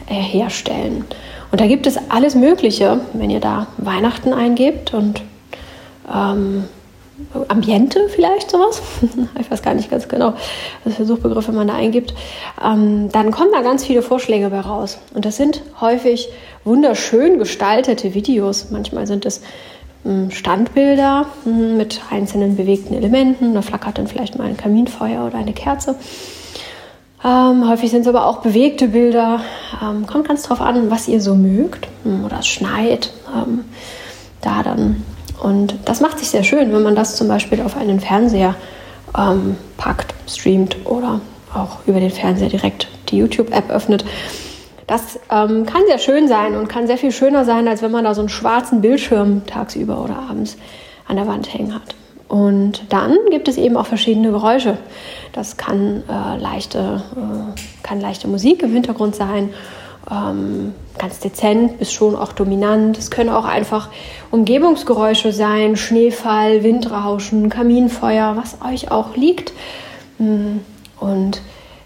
äh, 0.06 0.14
herstellen. 0.14 1.04
Und 1.50 1.60
da 1.60 1.66
gibt 1.66 1.86
es 1.86 1.96
alles 2.08 2.34
Mögliche, 2.34 3.00
wenn 3.12 3.30
ihr 3.30 3.40
da 3.40 3.66
Weihnachten 3.78 4.32
eingebt 4.32 4.94
und 4.94 5.22
ähm, 6.12 6.64
Ambiente 7.48 8.08
vielleicht 8.08 8.50
sowas. 8.50 8.82
ich 9.40 9.50
weiß 9.50 9.62
gar 9.62 9.74
nicht 9.74 9.90
ganz 9.90 10.08
genau, 10.08 10.34
was 10.84 10.94
für 10.94 11.04
Suchbegriffe 11.04 11.52
man 11.52 11.68
da 11.68 11.74
eingibt. 11.74 12.14
Ähm, 12.62 13.10
dann 13.12 13.30
kommen 13.30 13.50
da 13.52 13.62
ganz 13.62 13.84
viele 13.84 14.02
Vorschläge 14.02 14.50
bei 14.50 14.60
raus. 14.60 14.98
Und 15.14 15.24
das 15.24 15.36
sind 15.36 15.62
häufig 15.80 16.28
wunderschön 16.64 17.38
gestaltete 17.38 18.14
Videos. 18.14 18.70
Manchmal 18.70 19.06
sind 19.06 19.26
es 19.26 19.42
Standbilder 20.30 21.26
hm, 21.44 21.76
mit 21.76 22.00
einzelnen 22.10 22.56
bewegten 22.56 22.94
Elementen. 22.94 23.54
Da 23.54 23.62
flackert 23.62 23.98
dann 23.98 24.06
vielleicht 24.06 24.36
mal 24.36 24.48
ein 24.48 24.56
Kaminfeuer 24.56 25.24
oder 25.26 25.38
eine 25.38 25.52
Kerze. 25.52 25.96
Ähm, 27.24 27.68
häufig 27.68 27.90
sind 27.90 28.00
es 28.00 28.08
aber 28.08 28.26
auch 28.26 28.38
bewegte 28.38 28.88
Bilder. 28.88 29.40
Ähm, 29.80 30.06
kommt 30.06 30.26
ganz 30.26 30.42
drauf 30.42 30.60
an, 30.60 30.90
was 30.90 31.06
ihr 31.06 31.20
so 31.20 31.34
mögt. 31.34 31.86
Hm, 32.02 32.24
oder 32.24 32.40
es 32.40 32.48
schneit. 32.48 33.12
Ähm, 33.34 33.64
da 34.40 34.62
dann. 34.62 35.04
Und 35.40 35.74
das 35.84 36.00
macht 36.00 36.18
sich 36.18 36.30
sehr 36.30 36.44
schön, 36.44 36.72
wenn 36.72 36.82
man 36.82 36.94
das 36.94 37.16
zum 37.16 37.28
Beispiel 37.28 37.62
auf 37.62 37.76
einen 37.76 38.00
Fernseher 38.00 38.54
ähm, 39.16 39.56
packt, 39.76 40.14
streamt 40.28 40.76
oder 40.84 41.20
auch 41.54 41.78
über 41.86 42.00
den 42.00 42.10
Fernseher 42.10 42.48
direkt 42.48 42.88
die 43.08 43.18
YouTube-App 43.18 43.70
öffnet. 43.70 44.04
Das 44.86 45.18
ähm, 45.30 45.64
kann 45.66 45.82
sehr 45.86 45.98
schön 45.98 46.28
sein 46.28 46.56
und 46.56 46.68
kann 46.68 46.86
sehr 46.86 46.98
viel 46.98 47.12
schöner 47.12 47.44
sein, 47.44 47.68
als 47.68 47.82
wenn 47.82 47.90
man 47.90 48.04
da 48.04 48.14
so 48.14 48.20
einen 48.20 48.28
schwarzen 48.28 48.80
Bildschirm 48.80 49.46
tagsüber 49.46 50.02
oder 50.02 50.16
abends 50.28 50.56
an 51.06 51.16
der 51.16 51.26
Wand 51.26 51.52
hängen 51.52 51.74
hat. 51.74 51.94
Und 52.28 52.84
dann 52.88 53.16
gibt 53.30 53.46
es 53.46 53.58
eben 53.58 53.76
auch 53.76 53.84
verschiedene 53.86 54.30
Geräusche. 54.30 54.78
Das 55.32 55.58
kann, 55.58 56.02
äh, 56.08 56.38
leichte, 56.38 57.02
äh, 57.14 57.82
kann 57.82 58.00
leichte 58.00 58.26
Musik 58.26 58.62
im 58.62 58.72
Hintergrund 58.72 59.14
sein, 59.14 59.50
ähm, 60.10 60.72
ganz 60.98 61.20
dezent 61.20 61.78
bis 61.78 61.92
schon 61.92 62.16
auch 62.16 62.32
dominant. 62.32 62.96
Es 62.96 63.10
können 63.10 63.28
auch 63.28 63.44
einfach 63.44 63.90
Umgebungsgeräusche 64.30 65.32
sein, 65.32 65.76
Schneefall, 65.76 66.62
Windrauschen, 66.62 67.50
Kaminfeuer, 67.50 68.34
was 68.36 68.56
euch 68.66 68.90
auch 68.90 69.14
liegt. 69.14 69.52
Mm, 70.18 70.58
und 71.00 71.42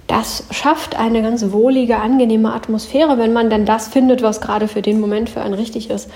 das 0.06 0.44
schafft 0.50 0.96
eine 0.96 1.22
ganz 1.22 1.50
wohlige, 1.50 1.98
angenehme 1.98 2.52
Atmosphäre, 2.52 3.18
wenn 3.18 3.32
man 3.32 3.50
dann 3.50 3.66
das 3.66 3.88
findet, 3.88 4.22
was 4.22 4.40
gerade 4.40 4.68
für 4.68 4.82
den 4.82 5.00
Moment 5.00 5.28
für 5.28 5.40
einen 5.40 5.54
richtig 5.54 5.90
ist. 5.90 6.10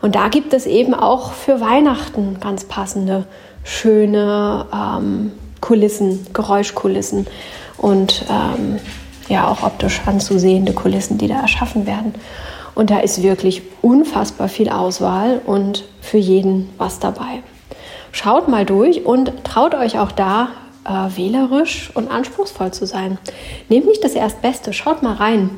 Und 0.00 0.14
da 0.14 0.28
gibt 0.28 0.54
es 0.54 0.66
eben 0.66 0.94
auch 0.94 1.32
für 1.32 1.60
Weihnachten 1.60 2.38
ganz 2.40 2.64
passende, 2.64 3.26
schöne 3.62 4.66
ähm, 4.72 5.32
Kulissen, 5.60 6.26
Geräuschkulissen 6.32 7.26
und 7.78 8.24
ähm, 8.30 8.78
ja 9.28 9.48
auch 9.48 9.62
optisch 9.62 10.02
anzusehende 10.06 10.72
Kulissen, 10.72 11.18
die 11.18 11.28
da 11.28 11.40
erschaffen 11.40 11.86
werden. 11.86 12.14
Und 12.74 12.90
da 12.90 13.00
ist 13.00 13.22
wirklich 13.22 13.62
unfassbar 13.82 14.48
viel 14.48 14.68
Auswahl 14.68 15.40
und 15.46 15.84
für 16.00 16.18
jeden 16.18 16.70
was 16.76 16.98
dabei. 16.98 17.42
Schaut 18.12 18.48
mal 18.48 18.64
durch 18.64 19.06
und 19.06 19.32
traut 19.44 19.74
euch 19.74 19.98
auch 19.98 20.12
da 20.12 20.48
äh, 20.84 21.16
wählerisch 21.16 21.90
und 21.94 22.10
anspruchsvoll 22.10 22.72
zu 22.72 22.86
sein. 22.86 23.18
Nehmt 23.68 23.86
nicht 23.86 24.04
das 24.04 24.14
Erstbeste, 24.14 24.72
schaut 24.72 25.02
mal 25.02 25.14
rein. 25.14 25.50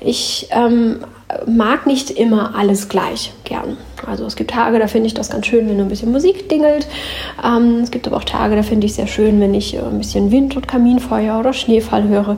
Ich 0.00 0.48
ähm, 0.50 1.04
mag 1.46 1.86
nicht 1.86 2.10
immer 2.10 2.54
alles 2.54 2.88
gleich 2.88 3.32
gern. 3.44 3.76
Also 4.06 4.24
es 4.26 4.36
gibt 4.36 4.50
Tage, 4.50 4.78
da 4.78 4.86
finde 4.86 5.08
ich 5.08 5.14
das 5.14 5.30
ganz 5.30 5.46
schön, 5.46 5.68
wenn 5.68 5.80
ein 5.80 5.88
bisschen 5.88 6.12
Musik 6.12 6.48
dingelt. 6.48 6.86
Ähm, 7.44 7.80
es 7.82 7.90
gibt 7.90 8.06
aber 8.06 8.16
auch 8.18 8.24
Tage, 8.24 8.56
da 8.56 8.62
finde 8.62 8.86
ich 8.86 8.92
es 8.92 8.96
sehr 8.96 9.06
schön, 9.06 9.40
wenn 9.40 9.54
ich 9.54 9.74
äh, 9.74 9.80
ein 9.80 9.98
bisschen 9.98 10.30
Wind 10.30 10.56
und 10.56 10.68
Kaminfeuer 10.68 11.38
oder 11.38 11.52
Schneefall 11.52 12.06
höre. 12.08 12.36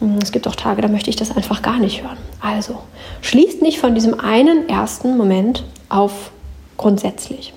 Hm, 0.00 0.18
es 0.22 0.32
gibt 0.32 0.46
auch 0.46 0.56
Tage, 0.56 0.82
da 0.82 0.88
möchte 0.88 1.10
ich 1.10 1.16
das 1.16 1.34
einfach 1.36 1.62
gar 1.62 1.78
nicht 1.78 2.02
hören. 2.02 2.18
Also 2.40 2.78
schließt 3.22 3.62
nicht 3.62 3.78
von 3.78 3.94
diesem 3.94 4.18
einen 4.20 4.68
ersten 4.68 5.16
Moment 5.16 5.64
auf 5.88 6.30
grundsätzlich. 6.76 7.52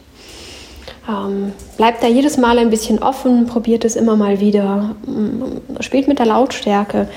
Ähm, 1.08 1.52
bleibt 1.76 2.02
da 2.02 2.08
jedes 2.08 2.38
Mal 2.38 2.58
ein 2.58 2.70
bisschen 2.70 3.00
offen, 3.00 3.46
probiert 3.46 3.84
es 3.84 3.96
immer 3.96 4.16
mal 4.16 4.40
wieder, 4.40 4.96
hm, 5.06 5.62
spielt 5.82 6.08
mit 6.08 6.20
der 6.20 6.26
Lautstärke, 6.26 7.10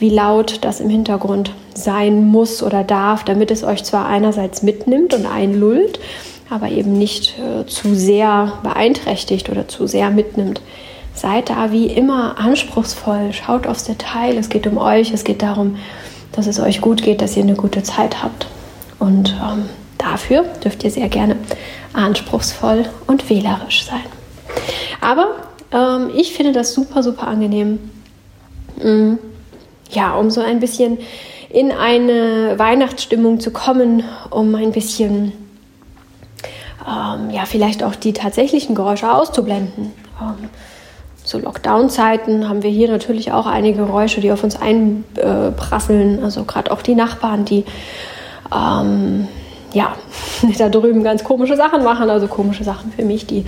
wie 0.00 0.10
laut 0.10 0.58
das 0.62 0.80
im 0.80 0.88
Hintergrund 0.88 1.52
sein 1.74 2.26
muss 2.26 2.62
oder 2.62 2.82
darf, 2.82 3.24
damit 3.24 3.50
es 3.50 3.62
euch 3.62 3.84
zwar 3.84 4.06
einerseits 4.06 4.62
mitnimmt 4.62 5.14
und 5.14 5.26
einlullt, 5.26 6.00
aber 6.50 6.70
eben 6.70 6.92
nicht 6.98 7.38
äh, 7.38 7.66
zu 7.66 7.94
sehr 7.94 8.54
beeinträchtigt 8.62 9.50
oder 9.50 9.68
zu 9.68 9.86
sehr 9.86 10.10
mitnimmt. 10.10 10.60
Seid 11.14 11.50
da 11.50 11.70
wie 11.70 11.86
immer 11.86 12.38
anspruchsvoll, 12.38 13.32
schaut 13.32 13.66
aufs 13.66 13.84
Detail, 13.84 14.36
es 14.36 14.48
geht 14.48 14.66
um 14.66 14.78
euch, 14.78 15.12
es 15.12 15.24
geht 15.24 15.42
darum, 15.42 15.76
dass 16.32 16.46
es 16.46 16.60
euch 16.60 16.80
gut 16.80 17.02
geht, 17.02 17.20
dass 17.20 17.36
ihr 17.36 17.42
eine 17.42 17.54
gute 17.54 17.82
Zeit 17.82 18.22
habt. 18.22 18.46
Und 18.98 19.34
ähm, 19.42 19.68
dafür 19.98 20.44
dürft 20.64 20.84
ihr 20.84 20.90
sehr 20.90 21.08
gerne 21.08 21.36
anspruchsvoll 21.92 22.86
und 23.06 23.28
wählerisch 23.28 23.84
sein. 23.84 24.04
Aber 25.00 25.28
ähm, 25.72 26.10
ich 26.14 26.32
finde 26.32 26.52
das 26.52 26.72
super, 26.72 27.02
super 27.02 27.28
angenehm. 27.28 27.78
Mhm. 28.82 29.18
Ja, 29.90 30.14
um 30.14 30.30
so 30.30 30.40
ein 30.40 30.60
bisschen 30.60 30.98
in 31.50 31.72
eine 31.72 32.58
Weihnachtsstimmung 32.58 33.40
zu 33.40 33.50
kommen, 33.50 34.04
um 34.30 34.54
ein 34.54 34.72
bisschen 34.72 35.32
ähm, 36.86 37.30
ja, 37.30 37.44
vielleicht 37.44 37.82
auch 37.82 37.94
die 37.94 38.12
tatsächlichen 38.12 38.74
Geräusche 38.74 39.12
auszublenden. 39.12 39.92
Ähm, 40.20 40.48
zu 41.24 41.38
Lockdown-Zeiten 41.38 42.48
haben 42.48 42.62
wir 42.62 42.70
hier 42.70 42.88
natürlich 42.88 43.32
auch 43.32 43.46
einige 43.46 43.84
Geräusche, 43.84 44.20
die 44.20 44.32
auf 44.32 44.44
uns 44.44 44.56
einprasseln. 44.56 46.24
Also 46.24 46.44
gerade 46.44 46.70
auch 46.70 46.80
die 46.80 46.94
Nachbarn, 46.94 47.44
die 47.44 47.64
ähm, 48.54 49.28
ja, 49.72 49.94
da 50.58 50.68
drüben 50.68 51.02
ganz 51.02 51.24
komische 51.24 51.56
Sachen 51.56 51.82
machen, 51.84 52.08
also 52.10 52.28
komische 52.28 52.64
Sachen 52.64 52.92
für 52.92 53.04
mich, 53.04 53.26
die 53.26 53.44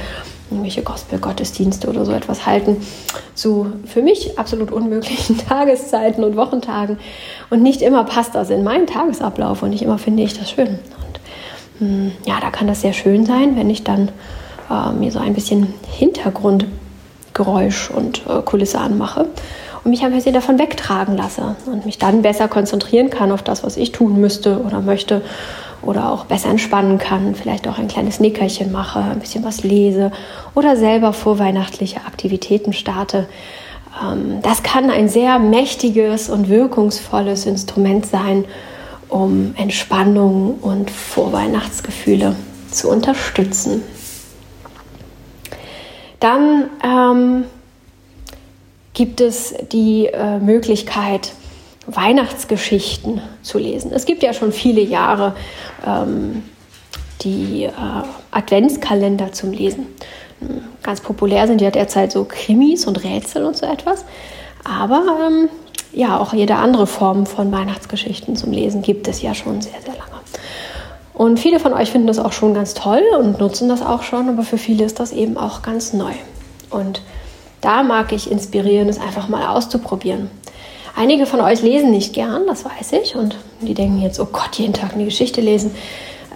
irgendwelche 0.50 0.82
Gospel-Gottesdienste 0.82 1.88
oder 1.88 2.04
so 2.04 2.12
etwas 2.12 2.44
halten, 2.44 2.78
zu 3.34 3.72
für 3.86 4.02
mich 4.02 4.38
absolut 4.38 4.72
unmöglichen 4.72 5.38
Tageszeiten 5.48 6.24
und 6.24 6.36
Wochentagen. 6.36 6.98
Und 7.50 7.62
nicht 7.62 7.82
immer 7.82 8.04
passt 8.04 8.34
das 8.34 8.50
in 8.50 8.64
meinen 8.64 8.86
Tagesablauf 8.86 9.62
und 9.62 9.70
nicht 9.70 9.82
immer 9.82 9.98
finde 9.98 10.22
ich 10.24 10.38
das 10.38 10.50
schön. 10.50 10.68
Und 10.68 11.20
mh, 11.80 11.88
hm, 11.88 12.12
ja, 12.26 12.40
da 12.40 12.50
kann 12.50 12.66
das 12.66 12.80
sehr 12.80 12.92
schön 12.92 13.24
sein, 13.26 13.56
wenn 13.56 13.70
ich 13.70 13.84
dann 13.84 14.10
äh, 14.70 14.92
mir 14.92 15.12
so 15.12 15.20
ein 15.20 15.34
bisschen 15.34 15.72
Hintergrund 15.88 16.66
Geräusch 17.32 17.90
und 17.90 18.22
äh, 18.28 18.42
Kulisse 18.42 18.80
anmache 18.80 19.26
und 19.84 19.90
mich 19.90 20.02
ein 20.02 20.12
bisschen 20.12 20.34
davon 20.34 20.58
wegtragen 20.58 21.16
lasse 21.16 21.56
und 21.66 21.86
mich 21.86 21.98
dann 21.98 22.22
besser 22.22 22.48
konzentrieren 22.48 23.08
kann 23.08 23.32
auf 23.32 23.42
das, 23.42 23.62
was 23.62 23.76
ich 23.76 23.92
tun 23.92 24.20
müsste 24.20 24.60
oder 24.60 24.80
möchte 24.80 25.22
oder 25.82 26.10
auch 26.10 26.26
besser 26.26 26.50
entspannen 26.50 26.98
kann, 26.98 27.34
vielleicht 27.34 27.66
auch 27.68 27.78
ein 27.78 27.88
kleines 27.88 28.20
Nickerchen 28.20 28.72
mache, 28.72 29.00
ein 29.00 29.20
bisschen 29.20 29.44
was 29.44 29.62
lese 29.62 30.12
oder 30.54 30.76
selber 30.76 31.12
vorweihnachtliche 31.12 32.00
Aktivitäten 32.06 32.72
starte. 32.72 33.26
Ähm, 34.02 34.40
das 34.42 34.62
kann 34.62 34.90
ein 34.90 35.08
sehr 35.08 35.38
mächtiges 35.38 36.28
und 36.28 36.48
wirkungsvolles 36.48 37.46
Instrument 37.46 38.06
sein, 38.06 38.44
um 39.08 39.54
Entspannung 39.56 40.58
und 40.60 40.90
Vorweihnachtsgefühle 40.90 42.36
zu 42.70 42.88
unterstützen. 42.88 43.82
Dann 46.20 46.68
ähm, 46.84 47.44
gibt 48.92 49.20
es 49.20 49.54
die 49.72 50.06
äh, 50.06 50.38
Möglichkeit, 50.38 51.32
Weihnachtsgeschichten 51.94 53.20
zu 53.42 53.58
lesen. 53.58 53.92
Es 53.92 54.04
gibt 54.04 54.22
ja 54.22 54.32
schon 54.32 54.52
viele 54.52 54.80
Jahre 54.80 55.34
ähm, 55.86 56.42
die 57.22 57.64
äh, 57.64 57.72
Adventskalender 58.30 59.32
zum 59.32 59.52
Lesen. 59.52 59.86
Ganz 60.82 61.00
populär 61.00 61.46
sind 61.46 61.60
ja 61.60 61.70
derzeit 61.70 62.12
so 62.12 62.24
Krimis 62.24 62.86
und 62.86 63.04
Rätsel 63.04 63.44
und 63.44 63.56
so 63.56 63.66
etwas. 63.66 64.04
Aber 64.64 65.02
ähm, 65.26 65.48
ja, 65.92 66.18
auch 66.18 66.32
jede 66.32 66.56
andere 66.56 66.86
Form 66.86 67.26
von 67.26 67.52
Weihnachtsgeschichten 67.52 68.36
zum 68.36 68.52
Lesen 68.52 68.82
gibt 68.82 69.08
es 69.08 69.22
ja 69.22 69.34
schon 69.34 69.60
sehr, 69.60 69.80
sehr 69.84 69.94
lange. 69.94 70.10
Und 71.12 71.38
viele 71.38 71.60
von 71.60 71.74
euch 71.74 71.90
finden 71.90 72.06
das 72.06 72.18
auch 72.18 72.32
schon 72.32 72.54
ganz 72.54 72.72
toll 72.72 73.02
und 73.18 73.40
nutzen 73.40 73.68
das 73.68 73.82
auch 73.82 74.02
schon, 74.02 74.28
aber 74.28 74.42
für 74.42 74.56
viele 74.56 74.84
ist 74.84 75.00
das 75.00 75.12
eben 75.12 75.36
auch 75.36 75.60
ganz 75.60 75.92
neu. 75.92 76.12
Und 76.70 77.02
da 77.60 77.82
mag 77.82 78.12
ich 78.12 78.30
inspirieren, 78.30 78.88
es 78.88 78.98
einfach 78.98 79.28
mal 79.28 79.48
auszuprobieren. 79.48 80.30
Einige 80.96 81.26
von 81.26 81.40
euch 81.40 81.62
lesen 81.62 81.90
nicht 81.90 82.12
gern, 82.12 82.46
das 82.46 82.64
weiß 82.64 82.92
ich, 83.02 83.16
und 83.16 83.36
die 83.60 83.74
denken 83.74 84.02
jetzt, 84.02 84.20
oh 84.20 84.28
Gott, 84.30 84.56
jeden 84.56 84.74
Tag 84.74 84.94
eine 84.94 85.04
Geschichte 85.04 85.40
lesen. 85.40 85.72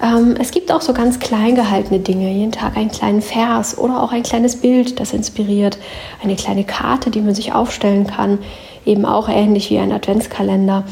Ähm, 0.02 0.36
es 0.40 0.50
gibt 0.50 0.72
auch 0.72 0.80
so 0.80 0.92
ganz 0.92 1.18
klein 1.18 1.54
gehaltene 1.54 2.00
Dinge, 2.00 2.30
jeden 2.30 2.52
Tag 2.52 2.76
einen 2.76 2.90
kleinen 2.90 3.22
Vers 3.22 3.78
oder 3.78 4.02
auch 4.02 4.12
ein 4.12 4.22
kleines 4.22 4.56
Bild, 4.56 5.00
das 5.00 5.12
inspiriert, 5.12 5.78
eine 6.22 6.36
kleine 6.36 6.64
Karte, 6.64 7.10
die 7.10 7.20
man 7.20 7.34
sich 7.34 7.52
aufstellen 7.52 8.06
kann, 8.06 8.38
eben 8.84 9.04
auch 9.04 9.28
ähnlich 9.28 9.70
wie 9.70 9.78
ein 9.78 9.92
Adventskalender, 9.92 10.84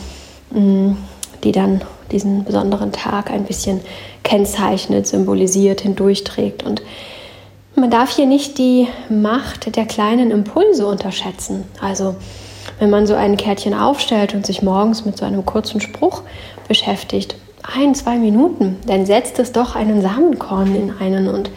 mm, 0.50 0.92
die 1.44 1.52
dann 1.52 1.82
diesen 2.10 2.44
besonderen 2.44 2.92
Tag 2.92 3.30
ein 3.30 3.44
bisschen 3.44 3.80
kennzeichnet, 4.22 5.06
symbolisiert, 5.06 5.80
hindurchträgt. 5.80 6.62
Und 6.62 6.82
man 7.74 7.90
darf 7.90 8.14
hier 8.14 8.26
nicht 8.26 8.58
die 8.58 8.86
Macht 9.08 9.74
der 9.76 9.86
kleinen 9.86 10.30
Impulse 10.30 10.86
unterschätzen. 10.86 11.64
Also 11.80 12.14
wenn 12.78 12.90
man 12.90 13.06
so 13.06 13.14
ein 13.14 13.36
Kärtchen 13.36 13.74
aufstellt 13.74 14.34
und 14.34 14.46
sich 14.46 14.62
morgens 14.62 15.04
mit 15.04 15.16
so 15.16 15.24
einem 15.24 15.44
kurzen 15.44 15.80
Spruch 15.80 16.22
beschäftigt, 16.68 17.36
ein, 17.62 17.94
zwei 17.94 18.16
Minuten, 18.16 18.78
dann 18.86 19.06
setzt 19.06 19.38
es 19.38 19.52
doch 19.52 19.76
einen 19.76 20.02
Samenkorn 20.02 20.74
in 20.74 20.92
einen 20.98 21.28
und 21.28 21.50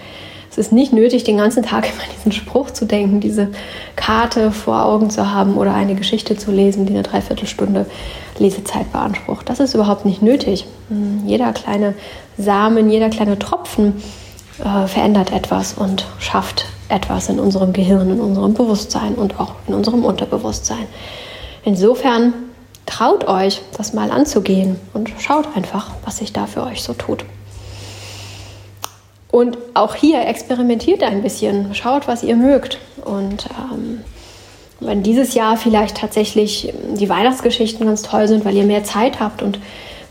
es 0.57 0.67
ist 0.67 0.71
nicht 0.71 0.93
nötig, 0.93 1.25
den 1.25 1.37
ganzen 1.37 1.63
Tag 1.63 1.85
immer 1.93 2.03
diesen 2.15 2.31
Spruch 2.31 2.71
zu 2.71 2.85
denken, 2.85 3.19
diese 3.19 3.49
Karte 3.95 4.51
vor 4.51 4.85
Augen 4.85 5.09
zu 5.09 5.33
haben 5.33 5.57
oder 5.57 5.73
eine 5.73 5.95
Geschichte 5.95 6.37
zu 6.37 6.51
lesen, 6.51 6.85
die 6.85 6.93
eine 6.93 7.03
Dreiviertelstunde 7.03 7.85
Lesezeit 8.37 8.91
beansprucht. 8.91 9.49
Das 9.49 9.59
ist 9.59 9.73
überhaupt 9.73 10.05
nicht 10.05 10.21
nötig. 10.21 10.65
Hm, 10.89 11.23
jeder 11.25 11.51
kleine 11.53 11.93
Samen, 12.37 12.89
jeder 12.89 13.09
kleine 13.09 13.37
Tropfen 13.39 14.01
äh, 14.59 14.87
verändert 14.87 15.31
etwas 15.31 15.73
und 15.73 16.05
schafft 16.19 16.67
etwas 16.89 17.29
in 17.29 17.39
unserem 17.39 17.73
Gehirn, 17.73 18.09
in 18.11 18.19
unserem 18.19 18.53
Bewusstsein 18.53 19.15
und 19.15 19.39
auch 19.39 19.53
in 19.67 19.73
unserem 19.73 20.03
Unterbewusstsein. 20.05 20.87
Insofern 21.63 22.33
traut 22.85 23.27
euch, 23.27 23.61
das 23.75 23.93
mal 23.93 24.11
anzugehen 24.11 24.79
und 24.93 25.11
schaut 25.19 25.47
einfach, 25.55 25.91
was 26.03 26.17
sich 26.17 26.33
da 26.33 26.45
für 26.45 26.63
euch 26.63 26.83
so 26.83 26.93
tut. 26.93 27.25
Und 29.31 29.57
auch 29.73 29.95
hier 29.95 30.25
experimentiert 30.27 31.03
ein 31.03 31.21
bisschen, 31.21 31.73
schaut, 31.75 32.07
was 32.07 32.23
ihr 32.23 32.35
mögt 32.35 32.77
und 33.03 33.47
ähm, 33.73 34.01
wenn 34.79 35.03
dieses 35.03 35.33
Jahr 35.33 35.57
vielleicht 35.57 35.97
tatsächlich 35.97 36.73
die 36.93 37.09
Weihnachtsgeschichten 37.09 37.85
ganz 37.85 38.01
toll 38.01 38.27
sind, 38.27 38.45
weil 38.45 38.55
ihr 38.55 38.65
mehr 38.65 38.83
Zeit 38.83 39.19
habt 39.19 39.41
und 39.41 39.59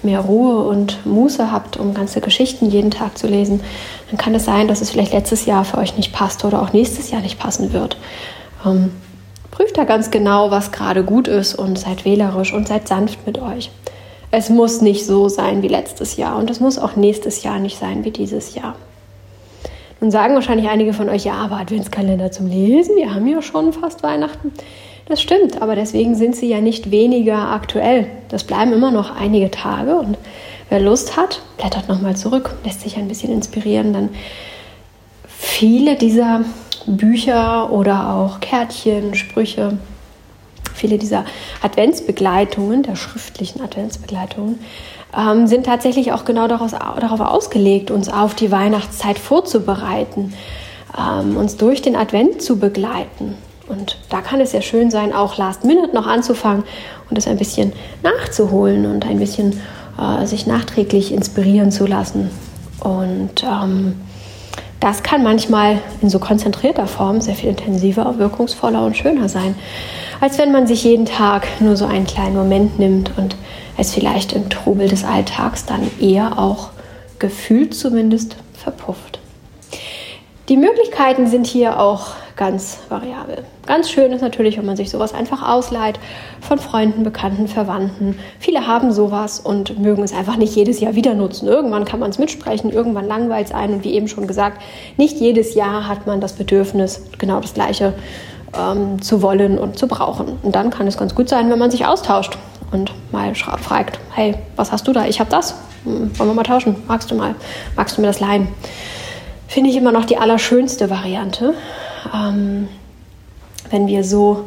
mehr 0.05 0.21
Ruhe 0.21 0.65
und 0.65 1.05
Muße 1.07 1.51
habt, 1.51 1.77
um 1.77 1.95
ganze 1.95 2.21
Geschichten 2.21 2.71
jeden 2.71 2.91
Tag 2.91 3.19
zu 3.19 3.27
lesen, 3.27 3.61
dann 4.11 4.19
kann 4.19 4.35
es 4.35 4.45
sein, 4.45 4.69
dass 4.69 4.81
es 4.81 4.91
vielleicht 4.91 5.13
letztes 5.13 5.47
Jahr 5.47 5.65
für 5.65 5.79
euch 5.79 5.97
nicht 5.97 6.13
passt 6.13 6.45
oder 6.45 6.63
auch 6.63 6.73
nächstes 6.73 7.11
Jahr 7.11 7.23
nicht 7.23 7.39
passen 7.39 7.73
wird. 7.73 7.97
Ähm, 8.65 8.91
prüft 9.51 9.77
da 9.79 9.85
ganz 9.85 10.11
genau, 10.11 10.51
was 10.51 10.73
gerade 10.73 11.05
gut 11.05 11.29
ist 11.29 11.55
und 11.55 11.79
seid 11.79 12.05
wählerisch 12.05 12.53
und 12.53 12.69
seid 12.69 12.89
sanft 12.89 13.27
mit 13.27 13.41
euch. 13.41 13.71
Es 14.31 14.51
muss 14.51 14.81
nicht 14.81 15.07
so 15.07 15.29
sein 15.29 15.63
wie 15.63 15.69
letztes 15.69 16.17
Jahr 16.17 16.37
und 16.39 16.51
es 16.51 16.61
muss 16.61 16.79
auch 16.79 16.97
nächstes 16.97 17.43
Jahr 17.45 17.61
nicht 17.61 17.79
sein 17.79 18.05
wie 18.05 18.11
dieses 18.11 18.55
Jahr. 18.55 18.75
Nun 20.01 20.11
sagen 20.11 20.35
wahrscheinlich 20.35 20.69
einige 20.69 20.93
von 20.93 21.09
euch, 21.09 21.25
ja, 21.25 21.35
aber 21.35 21.57
Adventskalender 21.57 22.33
zum 22.33 22.49
Lesen, 22.49 22.97
wir 22.97 23.15
haben 23.15 23.27
ja 23.27 23.41
schon 23.41 23.73
fast 23.73 24.03
Weihnachten. 24.03 24.53
Das 25.07 25.21
stimmt, 25.21 25.61
aber 25.61 25.75
deswegen 25.77 26.15
sind 26.15 26.35
sie 26.35 26.49
ja 26.49 26.61
nicht 26.61 26.91
weniger 26.91 27.51
aktuell. 27.51 28.07
Das 28.31 28.45
bleiben 28.45 28.73
immer 28.73 28.91
noch 28.91 29.15
einige 29.15 29.51
Tage 29.51 29.97
und 29.97 30.17
wer 30.71 30.81
Lust 30.81 31.17
hat, 31.17 31.43
blättert 31.59 31.89
nochmal 31.89 32.17
zurück, 32.17 32.55
lässt 32.65 32.81
sich 32.81 32.97
ein 32.97 33.09
bisschen 33.09 33.31
inspirieren. 33.31 33.93
Dann 33.93 34.09
viele 35.29 35.97
dieser 35.97 36.45
Bücher 36.87 37.71
oder 37.71 38.15
auch 38.15 38.41
Kärtchen, 38.41 39.15
Sprüche, 39.15 39.77
viele 40.75 40.97
dieser 40.97 41.27
Adventsbegleitungen, 41.63 42.83
der 42.83 42.97
schriftlichen 42.97 43.61
Adventsbegleitungen, 43.61 44.59
ähm, 45.17 45.47
sind 45.47 45.67
tatsächlich 45.67 46.13
auch 46.13 46.25
genau 46.25 46.49
daraus, 46.49 46.73
darauf 46.73 47.21
ausgelegt, 47.21 47.91
uns 47.91 48.09
auf 48.09 48.35
die 48.35 48.51
Weihnachtszeit 48.51 49.19
vorzubereiten, 49.19 50.33
ähm, 50.99 51.37
uns 51.37 51.59
durch 51.59 51.83
den 51.83 51.95
Advent 51.95 52.41
zu 52.41 52.59
begleiten. 52.59 53.37
Und 53.68 53.99
da 54.11 54.21
kann 54.21 54.40
es 54.40 54.50
sehr 54.50 54.62
schön 54.62 54.90
sein, 54.90 55.12
auch 55.12 55.38
Last 55.38 55.64
Minute 55.64 55.94
noch 55.94 56.06
anzufangen 56.06 56.64
und 57.09 57.16
es 57.16 57.26
ein 57.26 57.38
bisschen 57.38 57.73
nachzuholen 58.02 58.87
und 58.87 59.06
ein 59.06 59.18
bisschen 59.18 59.61
äh, 59.99 60.26
sich 60.26 60.47
nachträglich 60.47 61.12
inspirieren 61.12 61.71
zu 61.71 61.87
lassen. 61.87 62.30
Und 62.80 63.42
ähm, 63.42 63.94
das 64.80 65.02
kann 65.02 65.23
manchmal 65.23 65.78
in 66.02 66.11
so 66.11 66.18
konzentrierter 66.18 66.87
Form 66.87 67.23
sehr 67.23 67.35
viel 67.35 67.49
intensiver, 67.49 68.18
wirkungsvoller 68.18 68.85
und 68.85 68.97
schöner 68.97 69.30
sein, 69.30 69.54
als 70.21 70.37
wenn 70.37 70.52
man 70.52 70.66
sich 70.66 70.85
jeden 70.85 71.06
Tag 71.06 71.47
nur 71.61 71.76
so 71.76 71.87
einen 71.87 72.06
kleinen 72.06 72.37
Moment 72.37 72.78
nimmt 72.78 73.16
und 73.16 73.37
es 73.78 73.94
vielleicht 73.94 74.35
im 74.35 74.50
Trubel 74.50 74.88
des 74.88 75.04
Alltags 75.04 75.64
dann 75.64 75.90
eher 76.00 76.38
auch 76.38 76.68
gefühlt 77.18 77.75
zumindest 77.75 78.37
verpufft. 78.52 79.21
Die 80.49 80.59
Möglichkeiten 80.59 81.26
sind 81.28 81.47
hier 81.47 81.80
auch 81.80 82.09
ganz 82.37 82.79
variabel. 82.88 83.45
Ganz 83.67 83.91
schön 83.91 84.12
ist 84.12 84.21
natürlich, 84.21 84.59
wenn 84.59 84.67
man 84.67 84.76
sich 84.76 84.91
sowas 84.91 85.14
einfach 85.14 85.49
ausleiht 85.49 85.99
von 86.41 86.59
Freunden, 86.59 87.05
Bekannten, 87.05 87.49
Verwandten. 87.49 88.19
Viele 88.38 88.67
haben 88.67 88.93
sowas 88.93 89.41
und 89.41 89.79
mögen 89.79 90.03
es 90.03 90.12
einfach 90.12 90.37
nicht 90.37 90.55
jedes 90.57 90.81
Jahr 90.81 90.95
wieder 90.95 91.14
nutzen. 91.14 91.49
Irgendwann 91.49 91.85
kann 91.85 92.00
man 92.00 92.11
es 92.11 92.19
mitsprechen, 92.19 92.71
irgendwann 92.71 93.07
langweilt 93.07 93.47
es 93.47 93.55
ein 93.55 93.73
und 93.75 93.85
wie 93.85 93.95
eben 93.95 94.09
schon 94.09 94.26
gesagt, 94.26 94.61
nicht 94.97 95.19
jedes 95.19 95.55
Jahr 95.55 95.87
hat 95.87 96.07
man 96.07 96.21
das 96.21 96.33
Bedürfnis, 96.33 97.05
genau 97.19 97.41
das 97.41 97.55
Gleiche 97.55 97.95
ähm, 98.59 99.00
zu 99.00 99.23
wollen 99.23 99.59
und 99.59 99.79
zu 99.79 99.87
brauchen. 99.87 100.38
Und 100.43 100.55
dann 100.55 100.71
kann 100.71 100.87
es 100.87 100.99
ganz 100.99 101.14
gut 101.14 101.29
sein, 101.29 101.50
wenn 101.50 101.59
man 101.59 101.71
sich 101.71 101.87
austauscht 101.87 102.37
und 102.73 102.93
mal 103.12 103.35
fragt, 103.35 103.99
hey, 104.12 104.35
was 104.57 104.73
hast 104.73 104.88
du 104.88 104.93
da? 104.93 105.07
Ich 105.07 105.21
habe 105.21 105.31
das. 105.31 105.55
Hm, 105.85 106.19
wollen 106.19 106.31
wir 106.31 106.35
mal 106.35 106.43
tauschen? 106.43 106.76
Magst 106.88 107.11
du 107.11 107.14
mal? 107.14 107.35
Magst 107.76 107.97
du 107.97 108.00
mir 108.00 108.09
das 108.09 108.21
leihen? 108.21 108.49
Finde 109.47 109.71
ich 109.71 109.76
immer 109.76 109.93
noch 109.93 110.05
die 110.05 110.17
allerschönste 110.17 110.91
Variante 110.91 111.55
ähm, 112.13 112.69
wenn 113.71 113.87
wir 113.87 114.05
so 114.05 114.45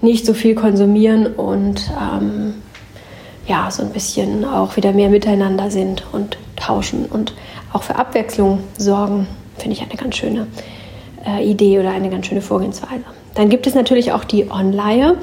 nicht 0.00 0.24
so 0.24 0.34
viel 0.34 0.54
konsumieren 0.54 1.26
und 1.26 1.90
ähm, 2.00 2.54
ja, 3.46 3.70
so 3.70 3.82
ein 3.82 3.90
bisschen 3.90 4.44
auch 4.44 4.76
wieder 4.76 4.92
mehr 4.92 5.08
miteinander 5.08 5.70
sind 5.70 6.04
und 6.12 6.38
tauschen 6.56 7.06
und 7.06 7.34
auch 7.72 7.82
für 7.82 7.96
Abwechslung 7.96 8.60
sorgen, 8.78 9.26
finde 9.58 9.76
ich 9.76 9.82
eine 9.82 9.94
ganz 9.94 10.16
schöne 10.16 10.46
äh, 11.26 11.44
Idee 11.44 11.78
oder 11.78 11.90
eine 11.90 12.10
ganz 12.10 12.26
schöne 12.26 12.42
Vorgehensweise. 12.42 13.04
Dann 13.34 13.48
gibt 13.48 13.66
es 13.66 13.74
natürlich 13.74 14.12
auch 14.12 14.24
die 14.24 14.50
Online 14.50 15.16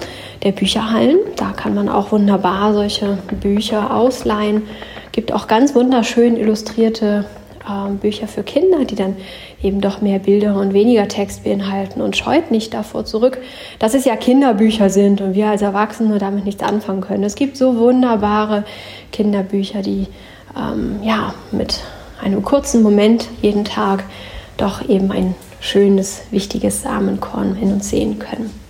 der 0.43 0.51
Bücherhallen. 0.51 1.17
Da 1.35 1.51
kann 1.51 1.73
man 1.73 1.89
auch 1.89 2.11
wunderbar 2.11 2.73
solche 2.73 3.17
Bücher 3.41 3.93
ausleihen. 3.95 4.63
Gibt 5.11 5.31
auch 5.33 5.47
ganz 5.47 5.75
wunderschön 5.75 6.37
illustrierte 6.37 7.25
äh, 7.67 7.91
Bücher 7.91 8.27
für 8.27 8.43
Kinder, 8.43 8.85
die 8.85 8.95
dann 8.95 9.15
eben 9.61 9.81
doch 9.81 10.01
mehr 10.01 10.19
Bilder 10.19 10.55
und 10.55 10.73
weniger 10.73 11.07
Text 11.07 11.43
beinhalten 11.43 12.01
und 12.01 12.15
scheut 12.15 12.51
nicht 12.51 12.73
davor 12.73 13.05
zurück, 13.05 13.37
dass 13.79 13.93
es 13.93 14.05
ja 14.05 14.15
Kinderbücher 14.15 14.89
sind 14.89 15.21
und 15.21 15.35
wir 15.35 15.47
als 15.47 15.61
Erwachsene 15.61 16.17
damit 16.17 16.45
nichts 16.45 16.63
anfangen 16.63 17.01
können. 17.01 17.23
Es 17.23 17.35
gibt 17.35 17.57
so 17.57 17.77
wunderbare 17.77 18.63
Kinderbücher, 19.11 19.81
die 19.81 20.07
ähm, 20.57 20.99
ja 21.03 21.33
mit 21.51 21.81
einem 22.21 22.43
kurzen 22.43 22.81
Moment 22.81 23.27
jeden 23.41 23.65
Tag 23.65 24.03
doch 24.57 24.87
eben 24.87 25.11
ein 25.11 25.35
schönes, 25.59 26.23
wichtiges 26.31 26.81
Samenkorn 26.83 27.57
in 27.61 27.73
uns 27.73 27.89
sehen 27.89 28.19
können. 28.19 28.66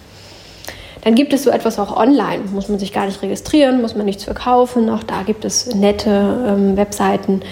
Dann 1.08 1.16
gibt 1.16 1.32
es 1.32 1.44
so 1.44 1.52
etwas 1.52 1.80
auch 1.80 1.96
online, 1.96 2.44
muss 2.52 2.68
man 2.68 2.80
sich 2.80 2.92
gar 2.92 3.06
nicht 3.06 3.22
registrieren, 3.22 3.82
muss 3.82 3.96
man 3.96 4.06
nichts 4.06 4.26
verkaufen. 4.26 4.90
Auch 4.90 5.04
da 5.04 5.22
gibt 5.22 5.46
es 5.46 5.74
nette 5.74 6.46
ähm, 6.46 6.76
Webseiten, 6.76 7.44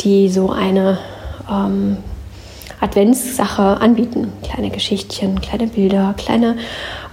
die 0.00 0.30
so 0.30 0.48
eine 0.48 0.96
ähm, 1.46 1.98
Adventssache 2.80 3.62
anbieten. 3.82 4.32
Kleine 4.42 4.70
Geschichtchen, 4.70 5.42
kleine 5.42 5.66
Bilder, 5.66 6.14
kleine 6.16 6.56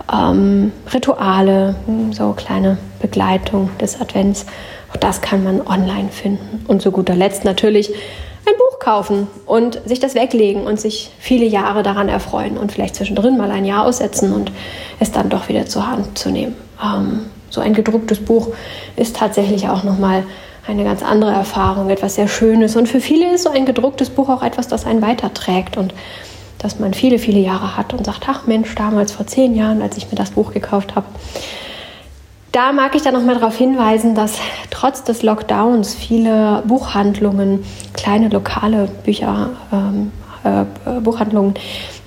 ähm, 0.09 0.71
Rituale, 0.93 1.75
so 2.11 2.31
kleine 2.31 2.77
Begleitung 3.01 3.69
des 3.81 3.99
Advents. 3.99 4.45
Auch 4.93 4.97
das 5.01 5.19
kann 5.19 5.43
man 5.43 5.59
online 5.59 6.07
finden. 6.11 6.63
Und 6.69 6.81
zu 6.81 6.91
guter 6.91 7.13
Letzt 7.13 7.43
natürlich 7.43 7.91
ein 8.49 8.57
Buch 8.57 8.79
kaufen 8.79 9.27
und 9.45 9.81
sich 9.85 9.99
das 9.99 10.15
weglegen 10.15 10.63
und 10.63 10.79
sich 10.79 11.11
viele 11.19 11.45
Jahre 11.45 11.83
daran 11.83 12.09
erfreuen 12.09 12.57
und 12.57 12.71
vielleicht 12.71 12.95
zwischendrin 12.95 13.37
mal 13.37 13.51
ein 13.51 13.65
Jahr 13.65 13.85
aussetzen 13.85 14.33
und 14.33 14.51
es 14.99 15.11
dann 15.11 15.29
doch 15.29 15.49
wieder 15.49 15.65
zur 15.65 15.87
Hand 15.87 16.17
zu 16.17 16.29
nehmen. 16.29 16.55
Ähm, 16.83 17.25
so 17.49 17.61
ein 17.61 17.73
gedrucktes 17.73 18.19
Buch 18.19 18.49
ist 18.95 19.15
tatsächlich 19.15 19.69
auch 19.69 19.83
nochmal 19.83 20.23
eine 20.67 20.83
ganz 20.83 21.01
andere 21.01 21.31
Erfahrung, 21.31 21.89
etwas 21.89 22.15
sehr 22.15 22.27
Schönes. 22.27 22.75
Und 22.75 22.87
für 22.87 23.01
viele 23.01 23.33
ist 23.33 23.43
so 23.43 23.49
ein 23.49 23.65
gedrucktes 23.65 24.09
Buch 24.09 24.29
auch 24.29 24.43
etwas, 24.43 24.67
das 24.67 24.85
einen 24.85 25.01
weiterträgt 25.01 25.77
und 25.77 25.93
das 26.59 26.77
man 26.77 26.93
viele, 26.93 27.19
viele 27.19 27.39
Jahre 27.39 27.77
hat 27.77 27.93
und 27.93 28.05
sagt, 28.05 28.25
ach 28.27 28.45
Mensch, 28.45 28.75
damals 28.75 29.11
vor 29.11 29.25
zehn 29.25 29.55
Jahren, 29.55 29.81
als 29.81 29.97
ich 29.97 30.11
mir 30.11 30.17
das 30.17 30.31
Buch 30.31 30.53
gekauft 30.53 30.95
habe. 30.95 31.07
Da 32.51 32.71
mag 32.71 32.95
ich 32.95 33.03
dann 33.03 33.13
noch 33.13 33.23
mal 33.23 33.35
darauf 33.35 33.55
hinweisen, 33.57 34.15
dass 34.15 34.39
trotz 34.71 35.03
des 35.03 35.21
Lockdowns 35.21 35.93
viele 35.93 36.63
Buchhandlungen, 36.65 37.63
kleine 37.93 38.29
lokale 38.29 38.89
Bücher, 39.03 39.51
ähm, 39.71 40.11
äh, 40.43 40.99
Buchhandlungen 40.99 41.53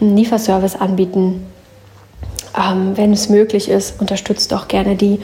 einen 0.00 0.16
Lieferservice 0.16 0.74
anbieten. 0.74 1.46
Ähm, 2.58 2.96
wenn 2.96 3.12
es 3.12 3.28
möglich 3.28 3.68
ist, 3.68 4.00
unterstützt 4.00 4.52
doch 4.52 4.68
gerne 4.68 4.96
die 4.96 5.20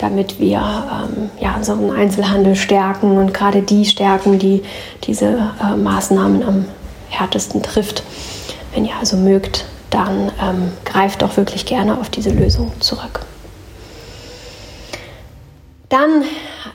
damit 0.00 0.40
wir 0.40 0.58
ähm, 0.58 1.30
ja, 1.40 1.54
unseren 1.56 1.90
Einzelhandel 1.90 2.56
stärken 2.56 3.18
und 3.18 3.34
gerade 3.34 3.62
die 3.62 3.84
stärken, 3.84 4.38
die 4.38 4.62
diese 5.04 5.52
äh, 5.62 5.76
Maßnahmen 5.76 6.42
am 6.42 6.64
härtesten 7.10 7.62
trifft. 7.62 8.02
Wenn 8.74 8.84
ihr 8.84 8.96
also 8.98 9.16
mögt, 9.16 9.66
dann 9.90 10.32
ähm, 10.40 10.72
greift 10.84 11.22
doch 11.22 11.36
wirklich 11.36 11.66
gerne 11.66 11.98
auf 11.98 12.08
diese 12.08 12.30
Lösung 12.30 12.72
zurück. 12.80 13.20
Dann 15.90 16.24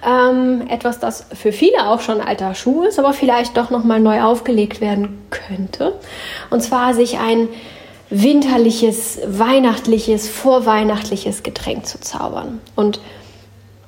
ähm, 0.05 0.67
etwas, 0.67 0.99
das 0.99 1.25
für 1.33 1.53
viele 1.53 1.87
auch 1.87 2.01
schon 2.01 2.19
alter 2.21 2.53
Schuh 2.53 2.83
ist, 2.83 2.99
aber 2.99 3.13
vielleicht 3.13 3.57
doch 3.57 3.69
nochmal 3.69 3.99
neu 3.99 4.21
aufgelegt 4.21 4.81
werden 4.81 5.25
könnte. 5.29 5.95
Und 6.49 6.61
zwar 6.61 6.93
sich 6.93 7.17
ein 7.17 7.47
winterliches, 8.09 9.19
weihnachtliches, 9.25 10.29
vorweihnachtliches 10.29 11.43
Getränk 11.43 11.87
zu 11.87 11.99
zaubern. 12.01 12.59
Und 12.75 12.99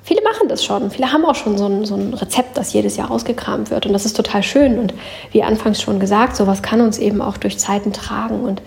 viele 0.02 0.22
machen 0.22 0.48
das 0.48 0.64
schon. 0.64 0.90
Viele 0.90 1.12
haben 1.12 1.26
auch 1.26 1.34
schon 1.34 1.58
so 1.58 1.66
ein, 1.66 1.84
so 1.84 1.94
ein, 1.94 2.14
Rezept, 2.14 2.56
das 2.56 2.72
jedes 2.72 2.96
Jahr 2.96 3.10
ausgekramt 3.10 3.70
wird. 3.70 3.84
Und 3.84 3.92
das 3.92 4.06
ist 4.06 4.16
total 4.16 4.42
schön. 4.42 4.78
Und 4.78 4.94
wie 5.32 5.42
anfangs 5.42 5.82
schon 5.82 6.00
gesagt, 6.00 6.36
sowas 6.36 6.62
kann 6.62 6.80
uns 6.80 6.98
eben 6.98 7.20
auch 7.20 7.36
durch 7.36 7.58
Zeiten 7.58 7.92
tragen 7.92 8.40
und 8.40 8.62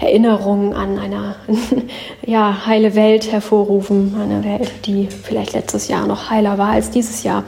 Erinnerungen 0.00 0.72
an 0.72 0.98
eine 0.98 1.36
ja, 2.26 2.66
heile 2.66 2.94
Welt 2.94 3.30
hervorrufen. 3.30 4.16
Eine 4.20 4.44
Welt, 4.44 4.70
die 4.86 5.08
vielleicht 5.08 5.52
letztes 5.52 5.88
Jahr 5.88 6.06
noch 6.06 6.30
heiler 6.30 6.58
war 6.58 6.70
als 6.70 6.90
dieses 6.90 7.22
Jahr. 7.22 7.44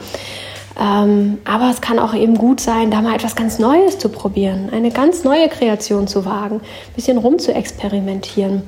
Ähm, 0.79 1.39
aber 1.45 1.69
es 1.69 1.81
kann 1.81 1.99
auch 1.99 2.13
eben 2.15 2.35
gut 2.35 2.59
sein, 2.59 2.89
da 2.89 3.01
mal 3.01 3.15
etwas 3.15 3.35
ganz 3.35 3.59
Neues 3.59 3.99
zu 3.99 4.09
probieren, 4.09 4.69
eine 4.71 4.89
ganz 4.89 5.23
neue 5.23 5.47
Kreation 5.47 6.07
zu 6.07 6.25
wagen, 6.25 6.55
ein 6.55 6.95
bisschen 6.95 7.19
rum 7.19 7.37
zu 7.37 7.53
experimentieren. 7.53 8.63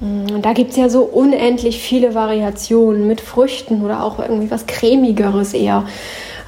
Mm, 0.00 0.30
und 0.34 0.44
da 0.44 0.52
gibt 0.52 0.72
es 0.72 0.76
ja 0.76 0.90
so 0.90 1.02
unendlich 1.02 1.80
viele 1.80 2.14
Variationen 2.14 3.06
mit 3.06 3.22
Früchten 3.22 3.82
oder 3.82 4.04
auch 4.04 4.18
irgendwie 4.18 4.50
was 4.50 4.66
cremigeres 4.66 5.54
eher, 5.54 5.84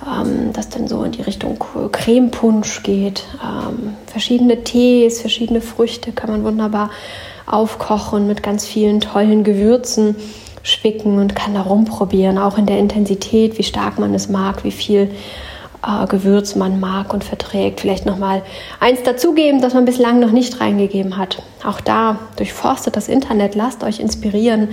ähm, 0.07 0.53
das 0.53 0.69
dann 0.69 0.88
so 0.88 1.03
in 1.03 1.12
die 1.12 1.23
Richtung 1.23 1.59
Cremepunsch 1.93 2.83
geht. 2.83 3.25
Ähm, 3.43 3.95
verschiedene 4.07 4.64
Tees, 4.64 5.21
verschiedene 5.21 5.61
Früchte 5.61 6.12
kann 6.12 6.31
man 6.31 6.45
wunderbar 6.45 6.90
aufkochen 7.47 8.27
mit 8.27 8.43
ganz 8.43 8.67
vielen 8.67 9.01
tollen 9.01 9.45
Gewürzen 9.45 10.17
spicken 10.62 11.19
und 11.19 11.37
kann 11.37 11.55
da 11.55 11.62
rumprobieren, 11.62 12.38
auch 12.38 12.57
in 12.57 12.67
der 12.67 12.79
Intensität, 12.79 13.59
wie 13.59 13.64
stark 13.64 13.99
man 13.99 14.14
es 14.14 14.29
mag, 14.29 14.64
wie 14.64 14.71
viel 14.71 15.11
äh, 15.87 16.07
Gewürz 16.07 16.55
man 16.57 16.81
mag 16.81 17.12
und 17.12 17.23
verträgt. 17.23 17.81
Vielleicht 17.81 18.07
nochmal 18.07 18.43
eins 18.81 19.03
dazugeben, 19.03 19.61
das 19.61 19.75
man 19.75 19.85
bislang 19.85 20.21
noch 20.21 20.31
nicht 20.31 20.61
reingegeben 20.61 21.19
hat. 21.19 21.43
Auch 21.64 21.81
da 21.81 22.19
durchforstet 22.37 22.97
das 22.97 23.09
Internet, 23.09 23.55
lasst 23.55 23.85
euch 23.85 24.01
inspirieren 24.01 24.69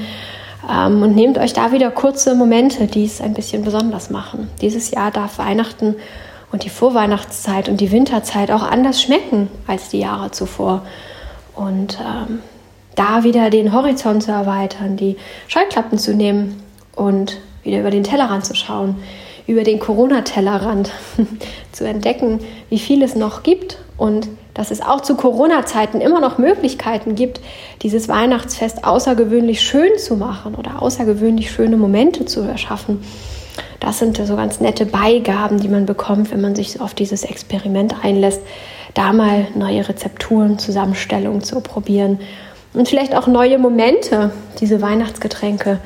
ähm, 0.69 1.01
und 1.01 1.15
nehmt 1.15 1.37
euch 1.37 1.53
da 1.53 1.71
wieder 1.71 1.91
kurze 1.91 2.35
Momente, 2.35 2.87
die 2.87 3.05
es 3.05 3.21
ein 3.21 3.33
bisschen 3.33 3.63
besonders 3.63 4.09
machen. 4.09 4.49
Dieses 4.61 4.91
Jahr 4.91 5.11
darf 5.11 5.37
Weihnachten 5.37 5.95
und 6.51 6.65
die 6.65 6.69
Vorweihnachtszeit 6.69 7.69
und 7.69 7.81
die 7.81 7.91
Winterzeit 7.91 8.51
auch 8.51 8.63
anders 8.63 9.01
schmecken 9.01 9.49
als 9.67 9.89
die 9.89 9.99
Jahre 9.99 10.31
zuvor. 10.31 10.83
Und 11.55 11.99
ähm, 11.99 12.39
da 12.95 13.23
wieder 13.23 13.49
den 13.49 13.73
Horizont 13.73 14.23
zu 14.23 14.31
erweitern, 14.31 14.97
die 14.97 15.17
Scheuklappen 15.47 15.97
zu 15.97 16.13
nehmen 16.13 16.61
und 16.95 17.37
wieder 17.63 17.79
über 17.79 17.91
den 17.91 18.03
Tellerrand 18.03 18.45
zu 18.45 18.55
schauen, 18.55 18.95
über 19.47 19.63
den 19.63 19.79
Corona-Tellerrand 19.79 20.91
zu 21.71 21.87
entdecken, 21.87 22.39
wie 22.69 22.79
viel 22.79 23.01
es 23.03 23.15
noch 23.15 23.43
gibt 23.43 23.77
und 23.97 24.27
dass 24.53 24.71
es 24.71 24.81
auch 24.81 25.01
zu 25.01 25.15
Corona-Zeiten 25.15 26.01
immer 26.01 26.19
noch 26.19 26.37
Möglichkeiten 26.37 27.15
gibt, 27.15 27.39
dieses 27.81 28.07
Weihnachtsfest 28.07 28.83
außergewöhnlich 28.83 29.61
schön 29.61 29.97
zu 29.97 30.15
machen 30.15 30.55
oder 30.55 30.81
außergewöhnlich 30.81 31.51
schöne 31.51 31.77
Momente 31.77 32.25
zu 32.25 32.41
erschaffen. 32.41 33.03
Das 33.79 33.99
sind 33.99 34.17
so 34.17 34.35
ganz 34.35 34.59
nette 34.59 34.85
Beigaben, 34.85 35.59
die 35.59 35.67
man 35.67 35.85
bekommt, 35.85 36.31
wenn 36.31 36.41
man 36.41 36.55
sich 36.55 36.79
auf 36.79 36.93
dieses 36.93 37.23
Experiment 37.23 37.95
einlässt, 38.03 38.41
da 38.93 39.13
mal 39.13 39.47
neue 39.55 39.87
Rezepturen, 39.87 40.59
Zusammenstellungen 40.59 41.41
zu 41.41 41.61
probieren 41.61 42.19
und 42.73 42.87
vielleicht 42.87 43.15
auch 43.15 43.27
neue 43.27 43.57
Momente, 43.57 44.31
diese 44.59 44.81
Weihnachtsgetränke 44.81 45.79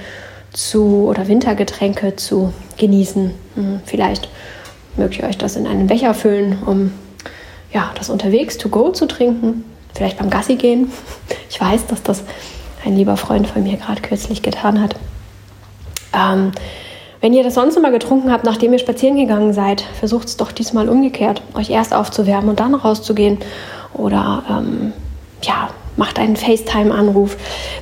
zu 0.52 1.08
oder 1.08 1.28
Wintergetränke 1.28 2.16
zu 2.16 2.54
genießen. 2.78 3.32
Hm, 3.56 3.82
vielleicht 3.86 4.30
mögt 4.96 5.18
ihr 5.18 5.26
euch 5.26 5.38
das 5.38 5.56
in 5.56 5.68
einen 5.68 5.88
Becher 5.88 6.14
füllen, 6.14 6.58
um 6.66 6.92
ja, 7.76 7.92
das 7.96 8.10
unterwegs 8.10 8.58
to 8.58 8.70
go 8.70 8.90
zu 8.90 9.06
trinken. 9.06 9.66
Vielleicht 9.94 10.18
beim 10.18 10.32
Gassi 10.32 10.56
gehen. 10.56 10.92
Ich 11.50 11.62
weiß, 11.62 11.88
dass 11.88 12.04
das 12.04 12.24
ein 12.84 12.98
lieber 12.98 13.16
Freund 13.16 13.48
von 13.48 13.64
mir 13.64 13.78
gerade 13.78 14.02
kürzlich 14.02 14.42
getan 14.42 14.82
hat. 14.82 14.96
Ähm, 16.14 16.52
wenn 17.22 17.34
ihr 17.34 17.44
das 17.44 17.54
sonst 17.54 17.78
immer 17.78 17.92
getrunken 17.92 18.30
habt, 18.30 18.44
nachdem 18.44 18.74
ihr 18.74 18.80
spazieren 18.80 19.16
gegangen 19.16 19.54
seid, 19.54 19.86
versucht 19.98 20.28
es 20.28 20.36
doch 20.36 20.52
diesmal 20.52 20.90
umgekehrt, 20.90 21.42
euch 21.54 21.70
erst 21.70 21.94
aufzuwärmen 21.94 22.50
und 22.50 22.60
dann 22.60 22.76
rauszugehen. 22.76 23.38
Oder 23.94 24.44
ähm, 24.50 24.92
ja, 25.44 25.70
macht 25.96 26.20
einen 26.20 26.36
FaceTime-Anruf 26.36 27.38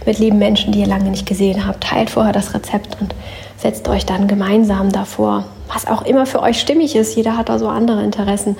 mit 0.06 0.20
lieben 0.20 0.38
Menschen, 0.38 0.72
die 0.72 0.82
ihr 0.82 0.88
lange 0.88 1.10
nicht 1.10 1.26
gesehen 1.26 1.66
habt. 1.66 1.84
Teilt 1.84 2.12
vorher 2.12 2.34
das 2.34 2.54
Rezept 2.54 2.98
und 3.02 3.16
setzt 3.58 3.88
euch 3.88 4.06
dann 4.06 4.28
gemeinsam 4.28 4.92
davor. 4.92 5.46
Was 5.68 5.88
auch 5.88 6.04
immer 6.04 6.28
für 6.28 6.42
euch 6.42 6.60
stimmig 6.60 6.96
ist. 6.96 7.16
Jeder 7.16 7.38
hat 7.38 7.50
da 7.50 7.58
so 7.58 7.70
andere 7.70 8.04
Interessen 8.04 8.56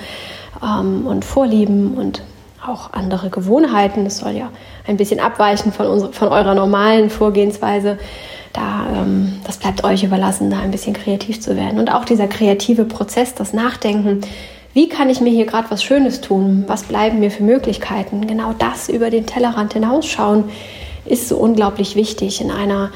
ähm, 0.64 1.06
und 1.06 1.24
Vorlieben 1.24 1.94
und 1.94 2.22
auch 2.66 2.92
andere 2.92 3.30
Gewohnheiten. 3.30 4.04
Das 4.04 4.18
soll 4.18 4.32
ja 4.32 4.50
ein 4.86 4.96
bisschen 4.96 5.20
abweichen 5.20 5.72
von, 5.72 5.86
unserer, 5.86 6.12
von 6.12 6.28
eurer 6.28 6.54
normalen 6.54 7.10
Vorgehensweise. 7.10 7.98
Da, 8.52 8.86
ähm, 8.94 9.40
das 9.46 9.58
bleibt 9.58 9.84
euch 9.84 10.04
überlassen, 10.04 10.50
da 10.50 10.60
ein 10.60 10.70
bisschen 10.70 10.94
kreativ 10.94 11.40
zu 11.40 11.56
werden. 11.56 11.78
Und 11.78 11.92
auch 11.92 12.04
dieser 12.04 12.26
kreative 12.26 12.84
Prozess, 12.84 13.34
das 13.34 13.52
Nachdenken, 13.52 14.22
wie 14.72 14.88
kann 14.88 15.10
ich 15.10 15.20
mir 15.20 15.30
hier 15.30 15.46
gerade 15.46 15.70
was 15.70 15.84
Schönes 15.84 16.20
tun? 16.20 16.64
Was 16.66 16.84
bleiben 16.84 17.20
mir 17.20 17.30
für 17.30 17.44
Möglichkeiten? 17.44 18.26
Genau 18.26 18.54
das 18.58 18.88
über 18.88 19.10
den 19.10 19.26
Tellerrand 19.26 19.74
hinausschauen 19.74 20.44
ist 21.04 21.28
so 21.28 21.36
unglaublich 21.36 21.96
wichtig 21.96 22.40
in 22.40 22.50
einer 22.50 22.90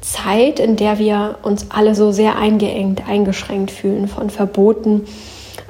Zeit, 0.00 0.60
in 0.60 0.76
der 0.76 0.98
wir 0.98 1.38
uns 1.42 1.70
alle 1.70 1.94
so 1.94 2.12
sehr 2.12 2.36
eingeengt, 2.36 3.08
eingeschränkt 3.08 3.70
fühlen, 3.70 4.06
von 4.06 4.30
Verboten 4.30 5.06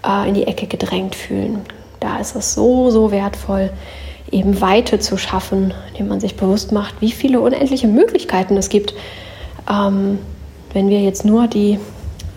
äh, 0.06 0.28
in 0.28 0.34
die 0.34 0.46
Ecke 0.46 0.66
gedrängt 0.66 1.14
fühlen. 1.14 1.60
Da 2.00 2.18
ist 2.18 2.36
es 2.36 2.54
so, 2.54 2.90
so 2.90 3.10
wertvoll, 3.10 3.70
eben 4.30 4.60
Weite 4.60 4.98
zu 4.98 5.16
schaffen, 5.16 5.72
indem 5.88 6.08
man 6.08 6.20
sich 6.20 6.36
bewusst 6.36 6.72
macht, 6.72 7.00
wie 7.00 7.12
viele 7.12 7.40
unendliche 7.40 7.86
Möglichkeiten 7.86 8.56
es 8.56 8.68
gibt, 8.68 8.94
ähm, 9.70 10.18
wenn 10.72 10.88
wir 10.88 11.00
jetzt 11.00 11.24
nur 11.24 11.46
die, 11.46 11.78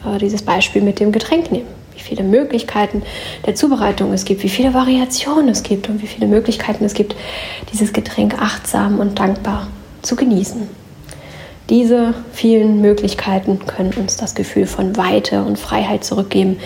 äh, 0.05 0.17
dieses 0.19 0.43
Beispiel 0.43 0.81
mit 0.81 0.99
dem 0.99 1.11
Getränk 1.11 1.51
nehmen 1.51 1.77
wie 1.97 2.03
viele 2.03 2.23
Möglichkeiten 2.23 3.01
der 3.45 3.55
Zubereitung 3.55 4.13
es 4.13 4.23
gibt, 4.23 4.43
wie 4.43 4.49
viele 4.49 4.73
Variationen 4.73 5.49
es 5.49 5.63
gibt 5.63 5.89
und 5.89 6.01
wie 6.01 6.07
viele 6.07 6.27
Möglichkeiten 6.27 6.85
es 6.85 6.93
gibt, 6.93 7.15
dieses 7.73 7.91
Getränk 7.91 8.39
achtsam 8.39 8.99
und 8.99 9.17
dankbar 9.19 9.67
zu 10.03 10.15
genießen. 10.15 10.69
Diese 11.69 12.13
vielen 12.31 12.81
Möglichkeiten 12.81 13.59
können 13.65 13.93
uns 13.93 14.15
das 14.15 14.35
Gefühl 14.35 14.67
von 14.67 14.95
Weite 14.95 15.43
und 15.43 15.57
Freiheit 15.57 16.03
zurückgeben, 16.03 16.59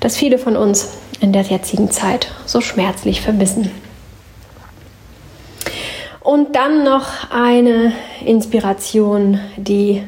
das 0.00 0.16
viele 0.16 0.38
von 0.38 0.56
uns 0.56 0.88
in 1.20 1.32
der 1.32 1.42
jetzigen 1.42 1.90
Zeit 1.90 2.28
so 2.46 2.60
schmerzlich 2.60 3.20
vermissen. 3.20 3.70
Und 6.20 6.56
dann 6.56 6.84
noch 6.84 7.30
eine 7.30 7.92
Inspiration, 8.24 9.40
die 9.56 10.02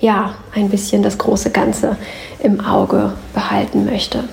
ja 0.00 0.34
ein 0.54 0.68
bisschen 0.68 1.02
das 1.02 1.18
große 1.18 1.50
Ganze 1.50 1.96
im 2.40 2.60
Auge 2.60 3.12
behalten 3.34 3.84
möchte. 3.84 4.24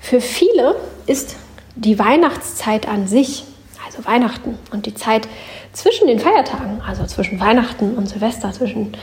Für 0.00 0.20
viele 0.20 0.76
ist 1.06 1.36
die 1.74 1.98
Weihnachtszeit 1.98 2.88
an 2.88 3.06
sich, 3.06 3.44
also 3.84 4.04
Weihnachten 4.06 4.58
und 4.72 4.86
die 4.86 4.94
Zeit 4.94 5.28
zwischen 5.72 6.06
den 6.06 6.18
Feiertagen, 6.18 6.80
also 6.86 7.04
zwischen 7.06 7.40
Weihnachten 7.40 7.94
und 7.94 8.08
Silvester, 8.08 8.52
zwischen 8.52 8.96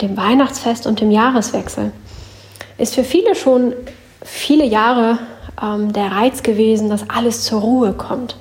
dem 0.00 0.16
Weihnachtsfest 0.16 0.86
und 0.86 1.00
dem 1.00 1.10
Jahreswechsel, 1.10 1.92
ist 2.78 2.94
für 2.94 3.04
viele 3.04 3.34
schon 3.34 3.74
viele 4.22 4.64
Jahre 4.64 5.18
ähm, 5.62 5.92
der 5.92 6.12
Reiz 6.12 6.42
gewesen, 6.42 6.88
dass 6.88 7.08
alles 7.08 7.44
zur 7.44 7.60
Ruhe 7.60 7.92
kommt. 7.92 8.36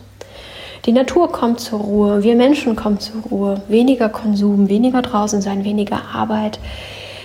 Die 0.85 0.91
Natur 0.93 1.31
kommt 1.31 1.59
zur 1.59 1.79
Ruhe, 1.79 2.23
wir 2.23 2.35
Menschen 2.35 2.75
kommen 2.75 2.99
zur 2.99 3.21
Ruhe, 3.29 3.61
weniger 3.67 4.09
Konsum, 4.09 4.69
weniger 4.69 5.01
draußen 5.01 5.41
sein, 5.41 5.65
weniger 5.65 6.01
Arbeit, 6.13 6.59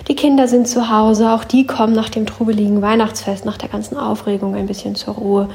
die 0.08 0.16
Kinder 0.16 0.48
sind 0.48 0.68
zu 0.68 0.90
Hause, 0.90 1.32
auch 1.32 1.44
die 1.44 1.66
kommen 1.66 1.94
nach 1.94 2.10
dem 2.10 2.26
trubeligen 2.26 2.82
Weihnachtsfest, 2.82 3.46
nach 3.46 3.56
der 3.56 3.70
ganzen 3.70 3.96
Aufregung 3.96 4.54
ein 4.54 4.66
bisschen 4.66 4.94
zur 4.94 5.14
Ruhe. 5.14 5.48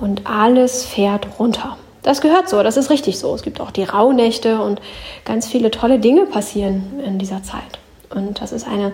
Und 0.00 0.26
alles 0.26 0.84
fährt 0.84 1.26
runter. 1.38 1.76
Das 2.02 2.20
gehört 2.20 2.48
so, 2.48 2.62
das 2.62 2.76
ist 2.76 2.90
richtig 2.90 3.18
so. 3.18 3.34
Es 3.34 3.42
gibt 3.42 3.60
auch 3.60 3.70
die 3.70 3.84
Rauhnächte 3.84 4.60
und 4.60 4.80
ganz 5.24 5.46
viele 5.46 5.70
tolle 5.70 5.98
Dinge 5.98 6.26
passieren 6.26 7.00
in 7.04 7.18
dieser 7.18 7.42
Zeit. 7.42 7.78
Und 8.14 8.40
das 8.40 8.52
ist 8.52 8.66
eine 8.66 8.92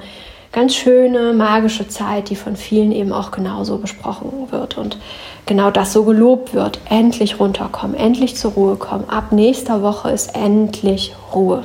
ganz 0.52 0.74
schöne, 0.74 1.32
magische 1.32 1.88
Zeit, 1.88 2.30
die 2.30 2.36
von 2.36 2.56
vielen 2.56 2.92
eben 2.92 3.12
auch 3.12 3.30
genauso 3.30 3.78
besprochen 3.78 4.50
wird 4.50 4.76
und 4.76 4.98
genau 5.46 5.70
das 5.70 5.92
so 5.92 6.04
gelobt 6.04 6.54
wird. 6.54 6.80
Endlich 6.88 7.38
runterkommen, 7.38 7.96
endlich 7.96 8.36
zur 8.36 8.52
Ruhe 8.52 8.76
kommen. 8.76 9.08
Ab 9.08 9.32
nächster 9.32 9.82
Woche 9.82 10.10
ist 10.10 10.34
endlich 10.34 11.14
Ruhe. 11.34 11.64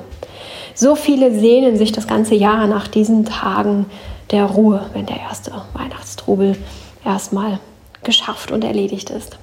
So 0.75 0.95
viele 0.95 1.37
sehnen 1.37 1.77
sich 1.77 1.91
das 1.91 2.07
ganze 2.07 2.35
Jahr 2.35 2.67
nach 2.67 2.87
diesen 2.87 3.25
Tagen 3.25 3.85
der 4.31 4.45
Ruhe, 4.45 4.85
wenn 4.93 5.05
der 5.05 5.19
erste 5.19 5.51
Weihnachtstrubel 5.73 6.57
erstmal 7.03 7.59
geschafft 8.03 8.51
und 8.51 8.63
erledigt 8.63 9.09
ist. 9.09 9.37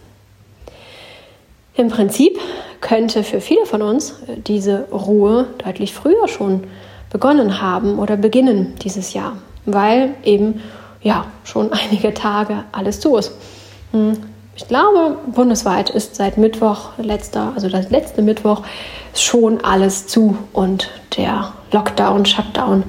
Im 1.74 1.88
Prinzip 1.88 2.38
könnte 2.80 3.24
für 3.24 3.40
viele 3.40 3.64
von 3.64 3.80
uns 3.80 4.16
diese 4.46 4.88
Ruhe 4.92 5.46
deutlich 5.64 5.94
früher 5.94 6.28
schon 6.28 6.64
begonnen 7.12 7.60
haben 7.60 7.98
oder 7.98 8.16
beginnen 8.16 8.74
dieses 8.82 9.12
Jahr, 9.12 9.36
weil 9.66 10.14
eben 10.24 10.60
ja 11.02 11.26
schon 11.44 11.70
einige 11.72 12.14
Tage 12.14 12.64
alles 12.72 13.00
zu 13.00 13.16
ist. 13.16 13.32
Hm, 13.92 14.16
ich 14.54 14.68
glaube, 14.68 15.16
bundesweit 15.34 15.88
ist 15.90 16.16
seit 16.16 16.36
Mittwoch, 16.36 16.90
letzter, 16.98 17.52
also 17.54 17.68
das 17.68 17.90
letzte 17.90 18.20
Mittwoch, 18.20 18.62
schon 19.14 19.62
alles 19.64 20.06
zu 20.06 20.36
und 20.52 20.90
der 21.16 21.52
Lockdown, 21.70 22.26
Shutdown 22.26 22.84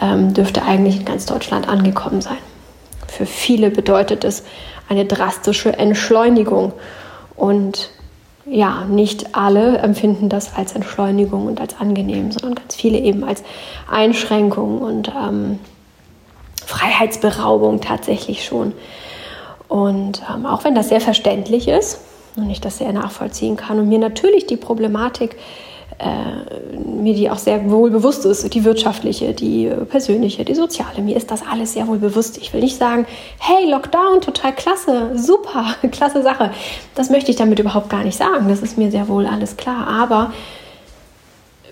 ähm, 0.00 0.34
dürfte 0.34 0.62
eigentlich 0.62 0.96
in 0.96 1.04
ganz 1.04 1.26
Deutschland 1.26 1.68
angekommen 1.68 2.20
sein. 2.20 2.38
Für 3.06 3.26
viele 3.26 3.70
bedeutet 3.70 4.24
es 4.24 4.44
eine 4.88 5.04
drastische 5.04 5.76
Entschleunigung 5.76 6.72
und 7.36 7.90
ja, 8.50 8.84
nicht 8.84 9.34
alle 9.34 9.78
empfinden 9.78 10.28
das 10.28 10.54
als 10.54 10.74
Entschleunigung 10.74 11.46
und 11.46 11.60
als 11.60 11.78
angenehm, 11.78 12.32
sondern 12.32 12.54
ganz 12.54 12.74
viele 12.74 12.98
eben 12.98 13.24
als 13.24 13.42
Einschränkung 13.90 14.78
und 14.78 15.12
ähm, 15.14 15.58
Freiheitsberaubung 16.64 17.80
tatsächlich 17.80 18.44
schon. 18.44 18.72
Und 19.68 20.22
ähm, 20.32 20.46
auch 20.46 20.64
wenn 20.64 20.74
das 20.74 20.88
sehr 20.88 21.00
verständlich 21.00 21.68
ist 21.68 22.00
und 22.36 22.48
ich 22.50 22.60
das 22.60 22.78
sehr 22.78 22.92
nachvollziehen 22.92 23.56
kann 23.56 23.78
und 23.78 23.88
mir 23.88 23.98
natürlich 23.98 24.46
die 24.46 24.56
Problematik 24.56 25.36
äh, 25.98 26.76
mir 26.78 27.14
die 27.14 27.28
auch 27.28 27.38
sehr 27.38 27.70
wohl 27.70 27.90
bewusst 27.90 28.24
ist, 28.24 28.54
die 28.54 28.64
wirtschaftliche, 28.64 29.34
die 29.34 29.68
persönliche, 29.88 30.44
die 30.44 30.54
soziale. 30.54 31.02
Mir 31.02 31.16
ist 31.16 31.30
das 31.30 31.42
alles 31.44 31.72
sehr 31.72 31.88
wohl 31.88 31.98
bewusst. 31.98 32.38
Ich 32.38 32.52
will 32.52 32.60
nicht 32.60 32.76
sagen, 32.76 33.06
hey, 33.38 33.68
Lockdown, 33.68 34.20
total 34.20 34.54
klasse, 34.54 35.10
super, 35.16 35.74
klasse 35.90 36.22
Sache. 36.22 36.52
Das 36.94 37.10
möchte 37.10 37.30
ich 37.30 37.36
damit 37.36 37.58
überhaupt 37.58 37.90
gar 37.90 38.04
nicht 38.04 38.16
sagen. 38.16 38.48
Das 38.48 38.60
ist 38.60 38.78
mir 38.78 38.90
sehr 38.92 39.08
wohl 39.08 39.26
alles 39.26 39.56
klar. 39.56 39.88
Aber 39.88 40.32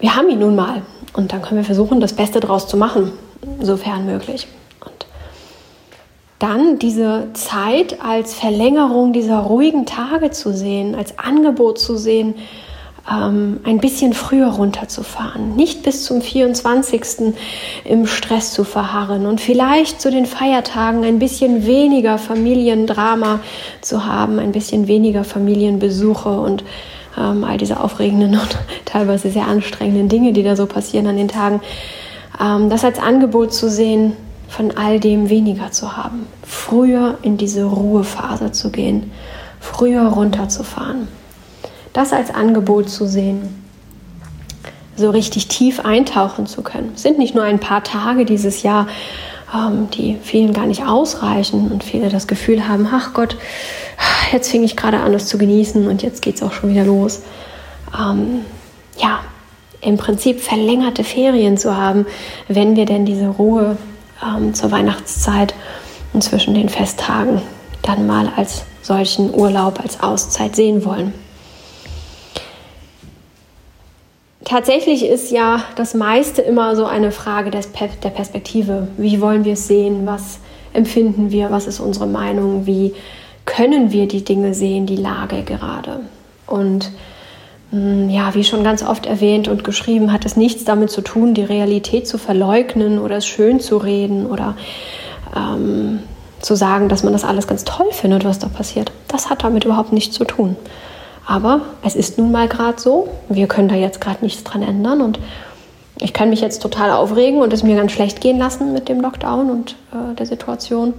wir 0.00 0.16
haben 0.16 0.28
ihn 0.28 0.40
nun 0.40 0.56
mal. 0.56 0.82
Und 1.12 1.32
dann 1.32 1.42
können 1.42 1.60
wir 1.60 1.64
versuchen, 1.64 2.00
das 2.00 2.12
Beste 2.12 2.40
draus 2.40 2.66
zu 2.66 2.76
machen, 2.76 3.12
sofern 3.60 4.06
möglich. 4.06 4.48
Und 4.84 5.06
dann 6.40 6.80
diese 6.80 7.28
Zeit 7.32 8.02
als 8.02 8.34
Verlängerung 8.34 9.12
dieser 9.12 9.38
ruhigen 9.38 9.86
Tage 9.86 10.32
zu 10.32 10.52
sehen, 10.52 10.96
als 10.96 11.18
Angebot 11.18 11.78
zu 11.78 11.96
sehen, 11.96 12.34
ähm, 13.10 13.60
ein 13.64 13.78
bisschen 13.78 14.12
früher 14.12 14.48
runterzufahren, 14.48 15.54
nicht 15.54 15.82
bis 15.82 16.04
zum 16.04 16.20
24. 16.20 17.34
im 17.84 18.06
Stress 18.06 18.52
zu 18.52 18.64
verharren 18.64 19.26
und 19.26 19.40
vielleicht 19.40 20.00
zu 20.00 20.10
den 20.10 20.26
Feiertagen 20.26 21.04
ein 21.04 21.18
bisschen 21.18 21.66
weniger 21.66 22.18
Familiendrama 22.18 23.40
zu 23.80 24.06
haben, 24.06 24.38
ein 24.38 24.52
bisschen 24.52 24.88
weniger 24.88 25.24
Familienbesuche 25.24 26.28
und 26.28 26.64
ähm, 27.16 27.44
all 27.44 27.58
diese 27.58 27.80
aufregenden 27.80 28.34
und 28.34 28.58
teilweise 28.84 29.30
sehr 29.30 29.46
anstrengenden 29.46 30.08
Dinge, 30.08 30.32
die 30.32 30.42
da 30.42 30.56
so 30.56 30.66
passieren 30.66 31.06
an 31.06 31.16
den 31.16 31.28
Tagen, 31.28 31.60
ähm, 32.40 32.70
das 32.70 32.84
als 32.84 32.98
Angebot 32.98 33.52
zu 33.52 33.70
sehen, 33.70 34.14
von 34.48 34.76
all 34.76 35.00
dem 35.00 35.28
weniger 35.28 35.72
zu 35.72 35.96
haben, 35.96 36.26
früher 36.44 37.18
in 37.22 37.36
diese 37.36 37.64
Ruhephase 37.64 38.52
zu 38.52 38.70
gehen, 38.70 39.10
früher 39.60 40.06
runterzufahren 40.06 41.08
das 41.96 42.12
als 42.12 42.34
Angebot 42.34 42.90
zu 42.90 43.06
sehen, 43.06 43.64
so 44.96 45.10
richtig 45.10 45.48
tief 45.48 45.80
eintauchen 45.80 46.46
zu 46.46 46.62
können. 46.62 46.92
Es 46.94 47.02
sind 47.02 47.18
nicht 47.18 47.34
nur 47.34 47.44
ein 47.44 47.58
paar 47.58 47.82
Tage 47.82 48.26
dieses 48.26 48.62
Jahr, 48.62 48.86
ähm, 49.54 49.88
die 49.90 50.18
vielen 50.22 50.52
gar 50.52 50.66
nicht 50.66 50.86
ausreichen 50.86 51.70
und 51.70 51.82
viele 51.84 52.10
das 52.10 52.26
Gefühl 52.26 52.68
haben, 52.68 52.86
ach 52.92 53.14
Gott, 53.14 53.36
jetzt 54.32 54.50
fing 54.50 54.62
ich 54.62 54.76
gerade 54.76 55.00
an, 55.00 55.14
es 55.14 55.26
zu 55.26 55.38
genießen 55.38 55.88
und 55.88 56.02
jetzt 56.02 56.20
geht 56.20 56.36
es 56.36 56.42
auch 56.42 56.52
schon 56.52 56.70
wieder 56.70 56.84
los. 56.84 57.22
Ähm, 57.98 58.40
ja, 58.98 59.20
im 59.80 59.96
Prinzip 59.96 60.40
verlängerte 60.40 61.04
Ferien 61.04 61.56
zu 61.56 61.76
haben, 61.76 62.06
wenn 62.48 62.76
wir 62.76 62.84
denn 62.84 63.06
diese 63.06 63.28
Ruhe 63.28 63.78
ähm, 64.22 64.52
zur 64.52 64.70
Weihnachtszeit 64.70 65.54
und 66.12 66.22
zwischen 66.22 66.54
den 66.54 66.68
Festtagen 66.68 67.40
dann 67.82 68.06
mal 68.06 68.30
als 68.36 68.64
solchen 68.82 69.32
Urlaub, 69.34 69.80
als 69.80 70.00
Auszeit 70.00 70.56
sehen 70.56 70.84
wollen. 70.84 71.25
Tatsächlich 74.46 75.04
ist 75.04 75.32
ja 75.32 75.64
das 75.74 75.94
meiste 75.94 76.40
immer 76.40 76.76
so 76.76 76.86
eine 76.86 77.10
Frage 77.10 77.50
der 77.50 78.10
Perspektive. 78.10 78.86
Wie 78.96 79.20
wollen 79.20 79.44
wir 79.44 79.54
es 79.54 79.66
sehen? 79.66 80.06
Was 80.06 80.38
empfinden 80.72 81.32
wir? 81.32 81.50
Was 81.50 81.66
ist 81.66 81.80
unsere 81.80 82.06
Meinung? 82.06 82.64
Wie 82.64 82.94
können 83.44 83.90
wir 83.90 84.06
die 84.06 84.22
Dinge 84.24 84.54
sehen, 84.54 84.86
die 84.86 84.94
Lage 84.94 85.42
gerade? 85.42 86.02
Und 86.46 86.92
hm, 87.72 88.08
ja, 88.08 88.36
wie 88.36 88.44
schon 88.44 88.62
ganz 88.62 88.84
oft 88.84 89.06
erwähnt 89.06 89.48
und 89.48 89.64
geschrieben, 89.64 90.12
hat 90.12 90.24
es 90.24 90.36
nichts 90.36 90.62
damit 90.62 90.92
zu 90.92 91.00
tun, 91.00 91.34
die 91.34 91.42
Realität 91.42 92.06
zu 92.06 92.16
verleugnen 92.16 93.00
oder 93.00 93.16
es 93.16 93.26
schön 93.26 93.58
zu 93.58 93.78
reden 93.78 94.26
oder 94.26 94.54
ähm, 95.36 96.04
zu 96.40 96.54
sagen, 96.54 96.88
dass 96.88 97.02
man 97.02 97.12
das 97.12 97.24
alles 97.24 97.48
ganz 97.48 97.64
toll 97.64 97.90
findet, 97.90 98.24
was 98.24 98.38
da 98.38 98.46
passiert. 98.46 98.92
Das 99.08 99.28
hat 99.28 99.42
damit 99.42 99.64
überhaupt 99.64 99.92
nichts 99.92 100.14
zu 100.14 100.24
tun. 100.24 100.54
Aber 101.26 101.62
es 101.82 101.96
ist 101.96 102.18
nun 102.18 102.30
mal 102.30 102.48
gerade 102.48 102.80
so. 102.80 103.08
Wir 103.28 103.48
können 103.48 103.68
da 103.68 103.74
jetzt 103.74 104.00
gerade 104.00 104.24
nichts 104.24 104.44
dran 104.44 104.62
ändern. 104.62 105.02
Und 105.02 105.18
ich 106.00 106.12
kann 106.12 106.30
mich 106.30 106.40
jetzt 106.40 106.62
total 106.62 106.92
aufregen 106.92 107.42
und 107.42 107.52
es 107.52 107.64
mir 107.64 107.76
ganz 107.76 107.92
schlecht 107.92 108.20
gehen 108.20 108.38
lassen 108.38 108.72
mit 108.72 108.88
dem 108.88 109.00
Lockdown 109.00 109.50
und 109.50 109.72
äh, 109.92 110.14
der 110.14 110.26
Situation. 110.26 110.94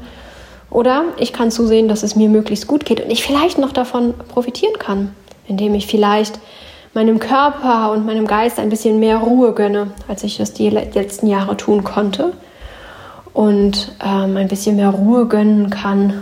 Oder 0.69 1.05
ich 1.17 1.31
kann 1.31 1.49
zusehen, 1.49 1.87
dass 1.87 2.03
es 2.03 2.17
mir 2.17 2.27
möglichst 2.27 2.67
gut 2.67 2.83
geht 2.85 2.99
und 2.99 3.09
ich 3.09 3.23
vielleicht 3.23 3.57
noch 3.57 3.71
davon 3.71 4.13
profitieren 4.27 4.77
kann, 4.77 5.15
indem 5.47 5.73
ich 5.75 5.87
vielleicht 5.87 6.39
meinem 6.93 7.19
Körper 7.19 7.91
und 7.91 8.05
meinem 8.05 8.27
Geist 8.27 8.59
ein 8.59 8.69
bisschen 8.69 8.99
mehr 8.99 9.19
Ruhe 9.19 9.53
gönne, 9.53 9.91
als 10.09 10.23
ich 10.23 10.37
das 10.37 10.51
die 10.51 10.69
letzten 10.69 11.27
Jahre 11.27 11.55
tun 11.55 11.85
konnte. 11.85 12.33
Und 13.33 13.93
ähm, 14.03 14.35
ein 14.35 14.47
bisschen 14.49 14.75
mehr 14.75 14.89
Ruhe 14.89 15.27
gönnen 15.27 15.69
kann 15.69 16.21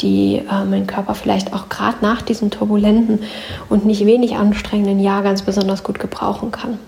die 0.00 0.36
äh, 0.36 0.64
mein 0.64 0.86
Körper 0.86 1.14
vielleicht 1.14 1.52
auch 1.52 1.68
gerade 1.68 1.98
nach 2.02 2.22
diesem 2.22 2.50
turbulenten 2.50 3.20
und 3.68 3.86
nicht 3.86 4.04
wenig 4.04 4.36
anstrengenden 4.36 5.00
Jahr 5.00 5.22
ganz 5.22 5.42
besonders 5.42 5.82
gut 5.82 5.98
gebrauchen 5.98 6.50
kann. 6.50 6.78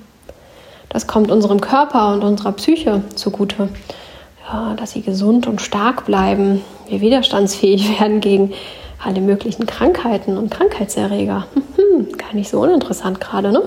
Das 0.88 1.06
kommt 1.06 1.30
unserem 1.30 1.60
Körper 1.60 2.14
und 2.14 2.22
unserer 2.22 2.52
Psyche 2.52 3.02
zugute, 3.14 3.68
ja, 4.46 4.74
dass 4.74 4.92
sie 4.92 5.02
gesund 5.02 5.46
und 5.46 5.60
stark 5.60 6.06
bleiben, 6.06 6.62
wir 6.88 7.00
widerstandsfähig 7.00 8.00
werden 8.00 8.20
gegen 8.20 8.52
alle 9.04 9.20
möglichen 9.20 9.66
Krankheiten 9.66 10.36
und 10.36 10.50
Krankheitserreger. 10.50 11.46
Hm, 11.76 12.16
gar 12.16 12.34
nicht 12.34 12.50
so 12.50 12.60
uninteressant 12.60 13.20
gerade, 13.20 13.52
ne? 13.52 13.62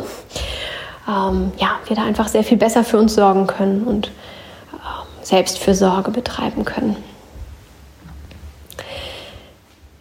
Ähm, 1.07 1.51
ja, 1.57 1.79
wir 1.87 1.95
da 1.95 2.03
einfach 2.03 2.27
sehr 2.27 2.43
viel 2.43 2.57
besser 2.57 2.83
für 2.83 2.97
uns 2.97 3.15
sorgen 3.15 3.47
können 3.47 3.83
und 3.83 4.07
äh, 4.07 5.21
Selbstfürsorge 5.23 6.11
betreiben 6.11 6.65
können. 6.65 6.97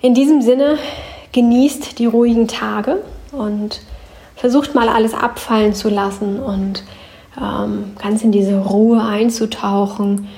In 0.02 0.14
diesem 0.14 0.40
Sinne 0.40 0.78
genießt 1.32 1.98
die 1.98 2.06
ruhigen 2.06 2.48
Tage 2.48 3.02
und 3.32 3.80
versucht 4.34 4.74
mal 4.74 4.88
alles 4.88 5.12
abfallen 5.12 5.74
zu 5.74 5.90
lassen 5.90 6.40
und 6.40 6.84
ähm, 7.38 7.92
ganz 8.00 8.22
in 8.22 8.32
diese 8.32 8.58
Ruhe 8.58 9.02
einzutauchen, 9.02 10.28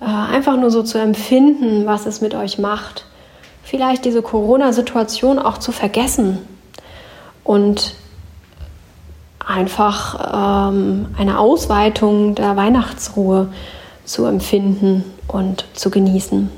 äh, 0.00 0.04
einfach 0.04 0.56
nur 0.56 0.70
so 0.70 0.84
zu 0.84 0.98
empfinden, 0.98 1.84
was 1.84 2.06
es 2.06 2.20
mit 2.20 2.36
euch 2.36 2.58
macht. 2.58 3.06
Vielleicht 3.64 4.04
diese 4.04 4.22
Corona-Situation 4.22 5.40
auch 5.40 5.58
zu 5.58 5.72
vergessen 5.72 6.38
und 7.42 7.96
einfach 9.44 10.70
ähm, 10.70 11.06
eine 11.18 11.40
Ausweitung 11.40 12.36
der 12.36 12.56
Weihnachtsruhe 12.56 13.48
zu 14.04 14.26
empfinden 14.26 15.04
und 15.26 15.64
zu 15.74 15.90
genießen. 15.90 16.50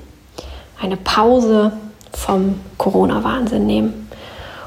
Eine 0.79 0.99
Pause 0.99 1.73
vom 2.12 2.61
Corona-Wahnsinn 2.79 3.66
nehmen 3.66 4.09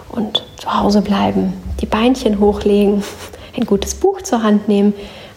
und 0.10 0.44
zu 0.58 0.74
Hause 0.74 1.02
bleiben, 1.02 1.54
die 1.82 1.86
Beinchen 1.86 2.40
hochlegen, 2.40 3.04
ein 3.58 3.66
gutes 3.66 3.96
Buch 3.96 4.22
zur 4.22 4.44
Hand 4.44 4.68
nehmen, 4.68 4.94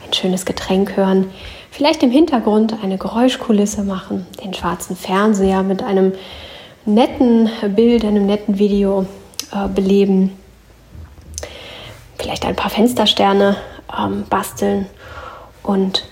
ein 0.07 0.13
schönes 0.13 0.45
Getränk 0.45 0.97
hören, 0.97 1.31
vielleicht 1.71 2.03
im 2.03 2.11
Hintergrund 2.11 2.77
eine 2.83 2.99
Geräuschkulisse 2.99 3.83
machen, 3.83 4.27
den 4.43 4.55
schwarzen 4.55 4.97
Fernseher 4.97 5.63
mit 5.63 5.83
einem 5.83 6.13
netten 6.85 7.51
Bild, 7.75 8.05
einem 8.05 8.27
netten 8.27 8.59
Video 8.59 9.07
äh, 9.53 9.69
beleben, 9.69 10.33
vielleicht 12.19 12.47
ein 12.47 12.57
paar 12.57 12.71
Fenstersterne 12.71 13.57
ähm, 13.99 14.25
basteln 14.31 14.87
und 15.63 16.05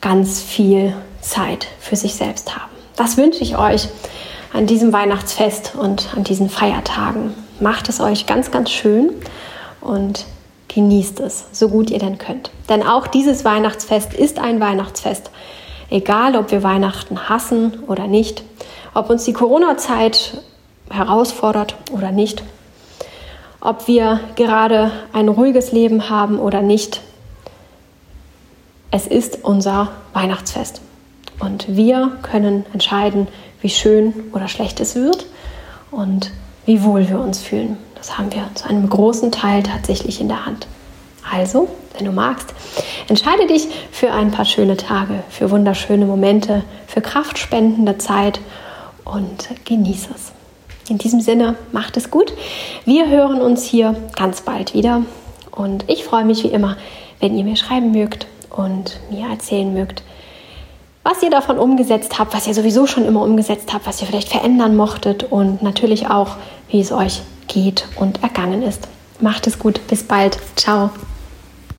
ganz 0.00 0.40
viel 0.42 0.94
Zeit 1.20 1.68
für 1.78 1.96
sich 1.96 2.14
selbst 2.14 2.54
haben. 2.54 2.70
Das 2.96 3.16
wünsche 3.16 3.42
ich 3.42 3.56
euch 3.56 3.88
an 4.52 4.66
diesem 4.66 4.92
Weihnachtsfest 4.92 5.74
und 5.74 6.14
an 6.14 6.24
diesen 6.24 6.50
Feiertagen. 6.50 7.34
Macht 7.60 7.88
es 7.88 8.00
euch 8.00 8.26
ganz, 8.26 8.50
ganz 8.50 8.70
schön 8.70 9.10
und 9.80 10.26
genießt 10.68 11.20
es, 11.20 11.46
so 11.52 11.68
gut 11.68 11.90
ihr 11.90 11.98
denn 11.98 12.18
könnt. 12.18 12.50
Denn 12.68 12.82
auch 12.82 13.06
dieses 13.06 13.44
Weihnachtsfest 13.44 14.14
ist 14.14 14.38
ein 14.38 14.60
Weihnachtsfest. 14.60 15.30
Egal, 15.90 16.36
ob 16.36 16.50
wir 16.50 16.62
Weihnachten 16.62 17.28
hassen 17.28 17.82
oder 17.86 18.06
nicht, 18.06 18.42
ob 18.94 19.10
uns 19.10 19.24
die 19.24 19.32
Corona-Zeit 19.32 20.42
herausfordert 20.90 21.76
oder 21.92 22.12
nicht, 22.12 22.42
ob 23.60 23.86
wir 23.86 24.20
gerade 24.36 24.90
ein 25.12 25.28
ruhiges 25.28 25.72
Leben 25.72 26.10
haben 26.10 26.38
oder 26.38 26.62
nicht. 26.62 27.00
Es 28.90 29.06
ist 29.06 29.44
unser 29.44 29.88
Weihnachtsfest. 30.12 30.80
Und 31.38 31.76
wir 31.76 32.12
können 32.22 32.64
entscheiden, 32.72 33.28
wie 33.62 33.70
schön 33.70 34.12
oder 34.32 34.48
schlecht 34.48 34.80
es 34.80 34.94
wird 34.94 35.26
und 35.90 36.30
wie 36.66 36.82
wohl 36.84 37.08
wir 37.08 37.18
uns 37.18 37.40
fühlen. 37.40 37.78
Das 37.94 38.18
haben 38.18 38.32
wir 38.32 38.48
zu 38.54 38.68
einem 38.68 38.88
großen 38.88 39.32
Teil 39.32 39.62
tatsächlich 39.62 40.20
in 40.20 40.28
der 40.28 40.44
Hand. 40.44 40.66
Also, 41.30 41.68
wenn 41.96 42.04
du 42.04 42.12
magst, 42.12 42.52
entscheide 43.08 43.46
dich 43.46 43.68
für 43.92 44.12
ein 44.12 44.32
paar 44.32 44.44
schöne 44.44 44.76
Tage, 44.76 45.22
für 45.30 45.50
wunderschöne 45.50 46.04
Momente, 46.04 46.64
für 46.86 47.00
kraftspendende 47.00 47.98
Zeit 47.98 48.40
und 49.04 49.48
genieße 49.64 50.08
es. 50.14 50.32
In 50.88 50.98
diesem 50.98 51.20
Sinne, 51.20 51.54
macht 51.70 51.96
es 51.96 52.10
gut. 52.10 52.32
Wir 52.84 53.08
hören 53.08 53.40
uns 53.40 53.62
hier 53.62 53.94
ganz 54.16 54.40
bald 54.40 54.74
wieder 54.74 55.02
und 55.52 55.84
ich 55.88 56.04
freue 56.04 56.24
mich 56.24 56.42
wie 56.42 56.48
immer, 56.48 56.76
wenn 57.20 57.36
ihr 57.36 57.44
mir 57.44 57.56
schreiben 57.56 57.92
mögt 57.92 58.26
und 58.50 58.98
mir 59.10 59.28
erzählen 59.28 59.72
mögt, 59.72 60.02
was 61.04 61.22
ihr 61.22 61.30
davon 61.30 61.58
umgesetzt 61.58 62.18
habt, 62.18 62.34
was 62.34 62.46
ihr 62.46 62.54
sowieso 62.54 62.86
schon 62.86 63.04
immer 63.04 63.22
umgesetzt 63.22 63.72
habt, 63.72 63.86
was 63.86 64.00
ihr 64.00 64.06
vielleicht 64.06 64.28
verändern 64.28 64.76
mochtet 64.76 65.24
und 65.24 65.62
natürlich 65.62 66.08
auch, 66.08 66.36
wie 66.68 66.80
es 66.80 66.92
euch 66.92 67.22
geht 67.48 67.86
und 67.96 68.22
ergangen 68.22 68.62
ist. 68.62 68.88
Macht 69.20 69.46
es 69.46 69.58
gut, 69.58 69.80
bis 69.88 70.02
bald. 70.02 70.38
Ciao. 70.56 70.90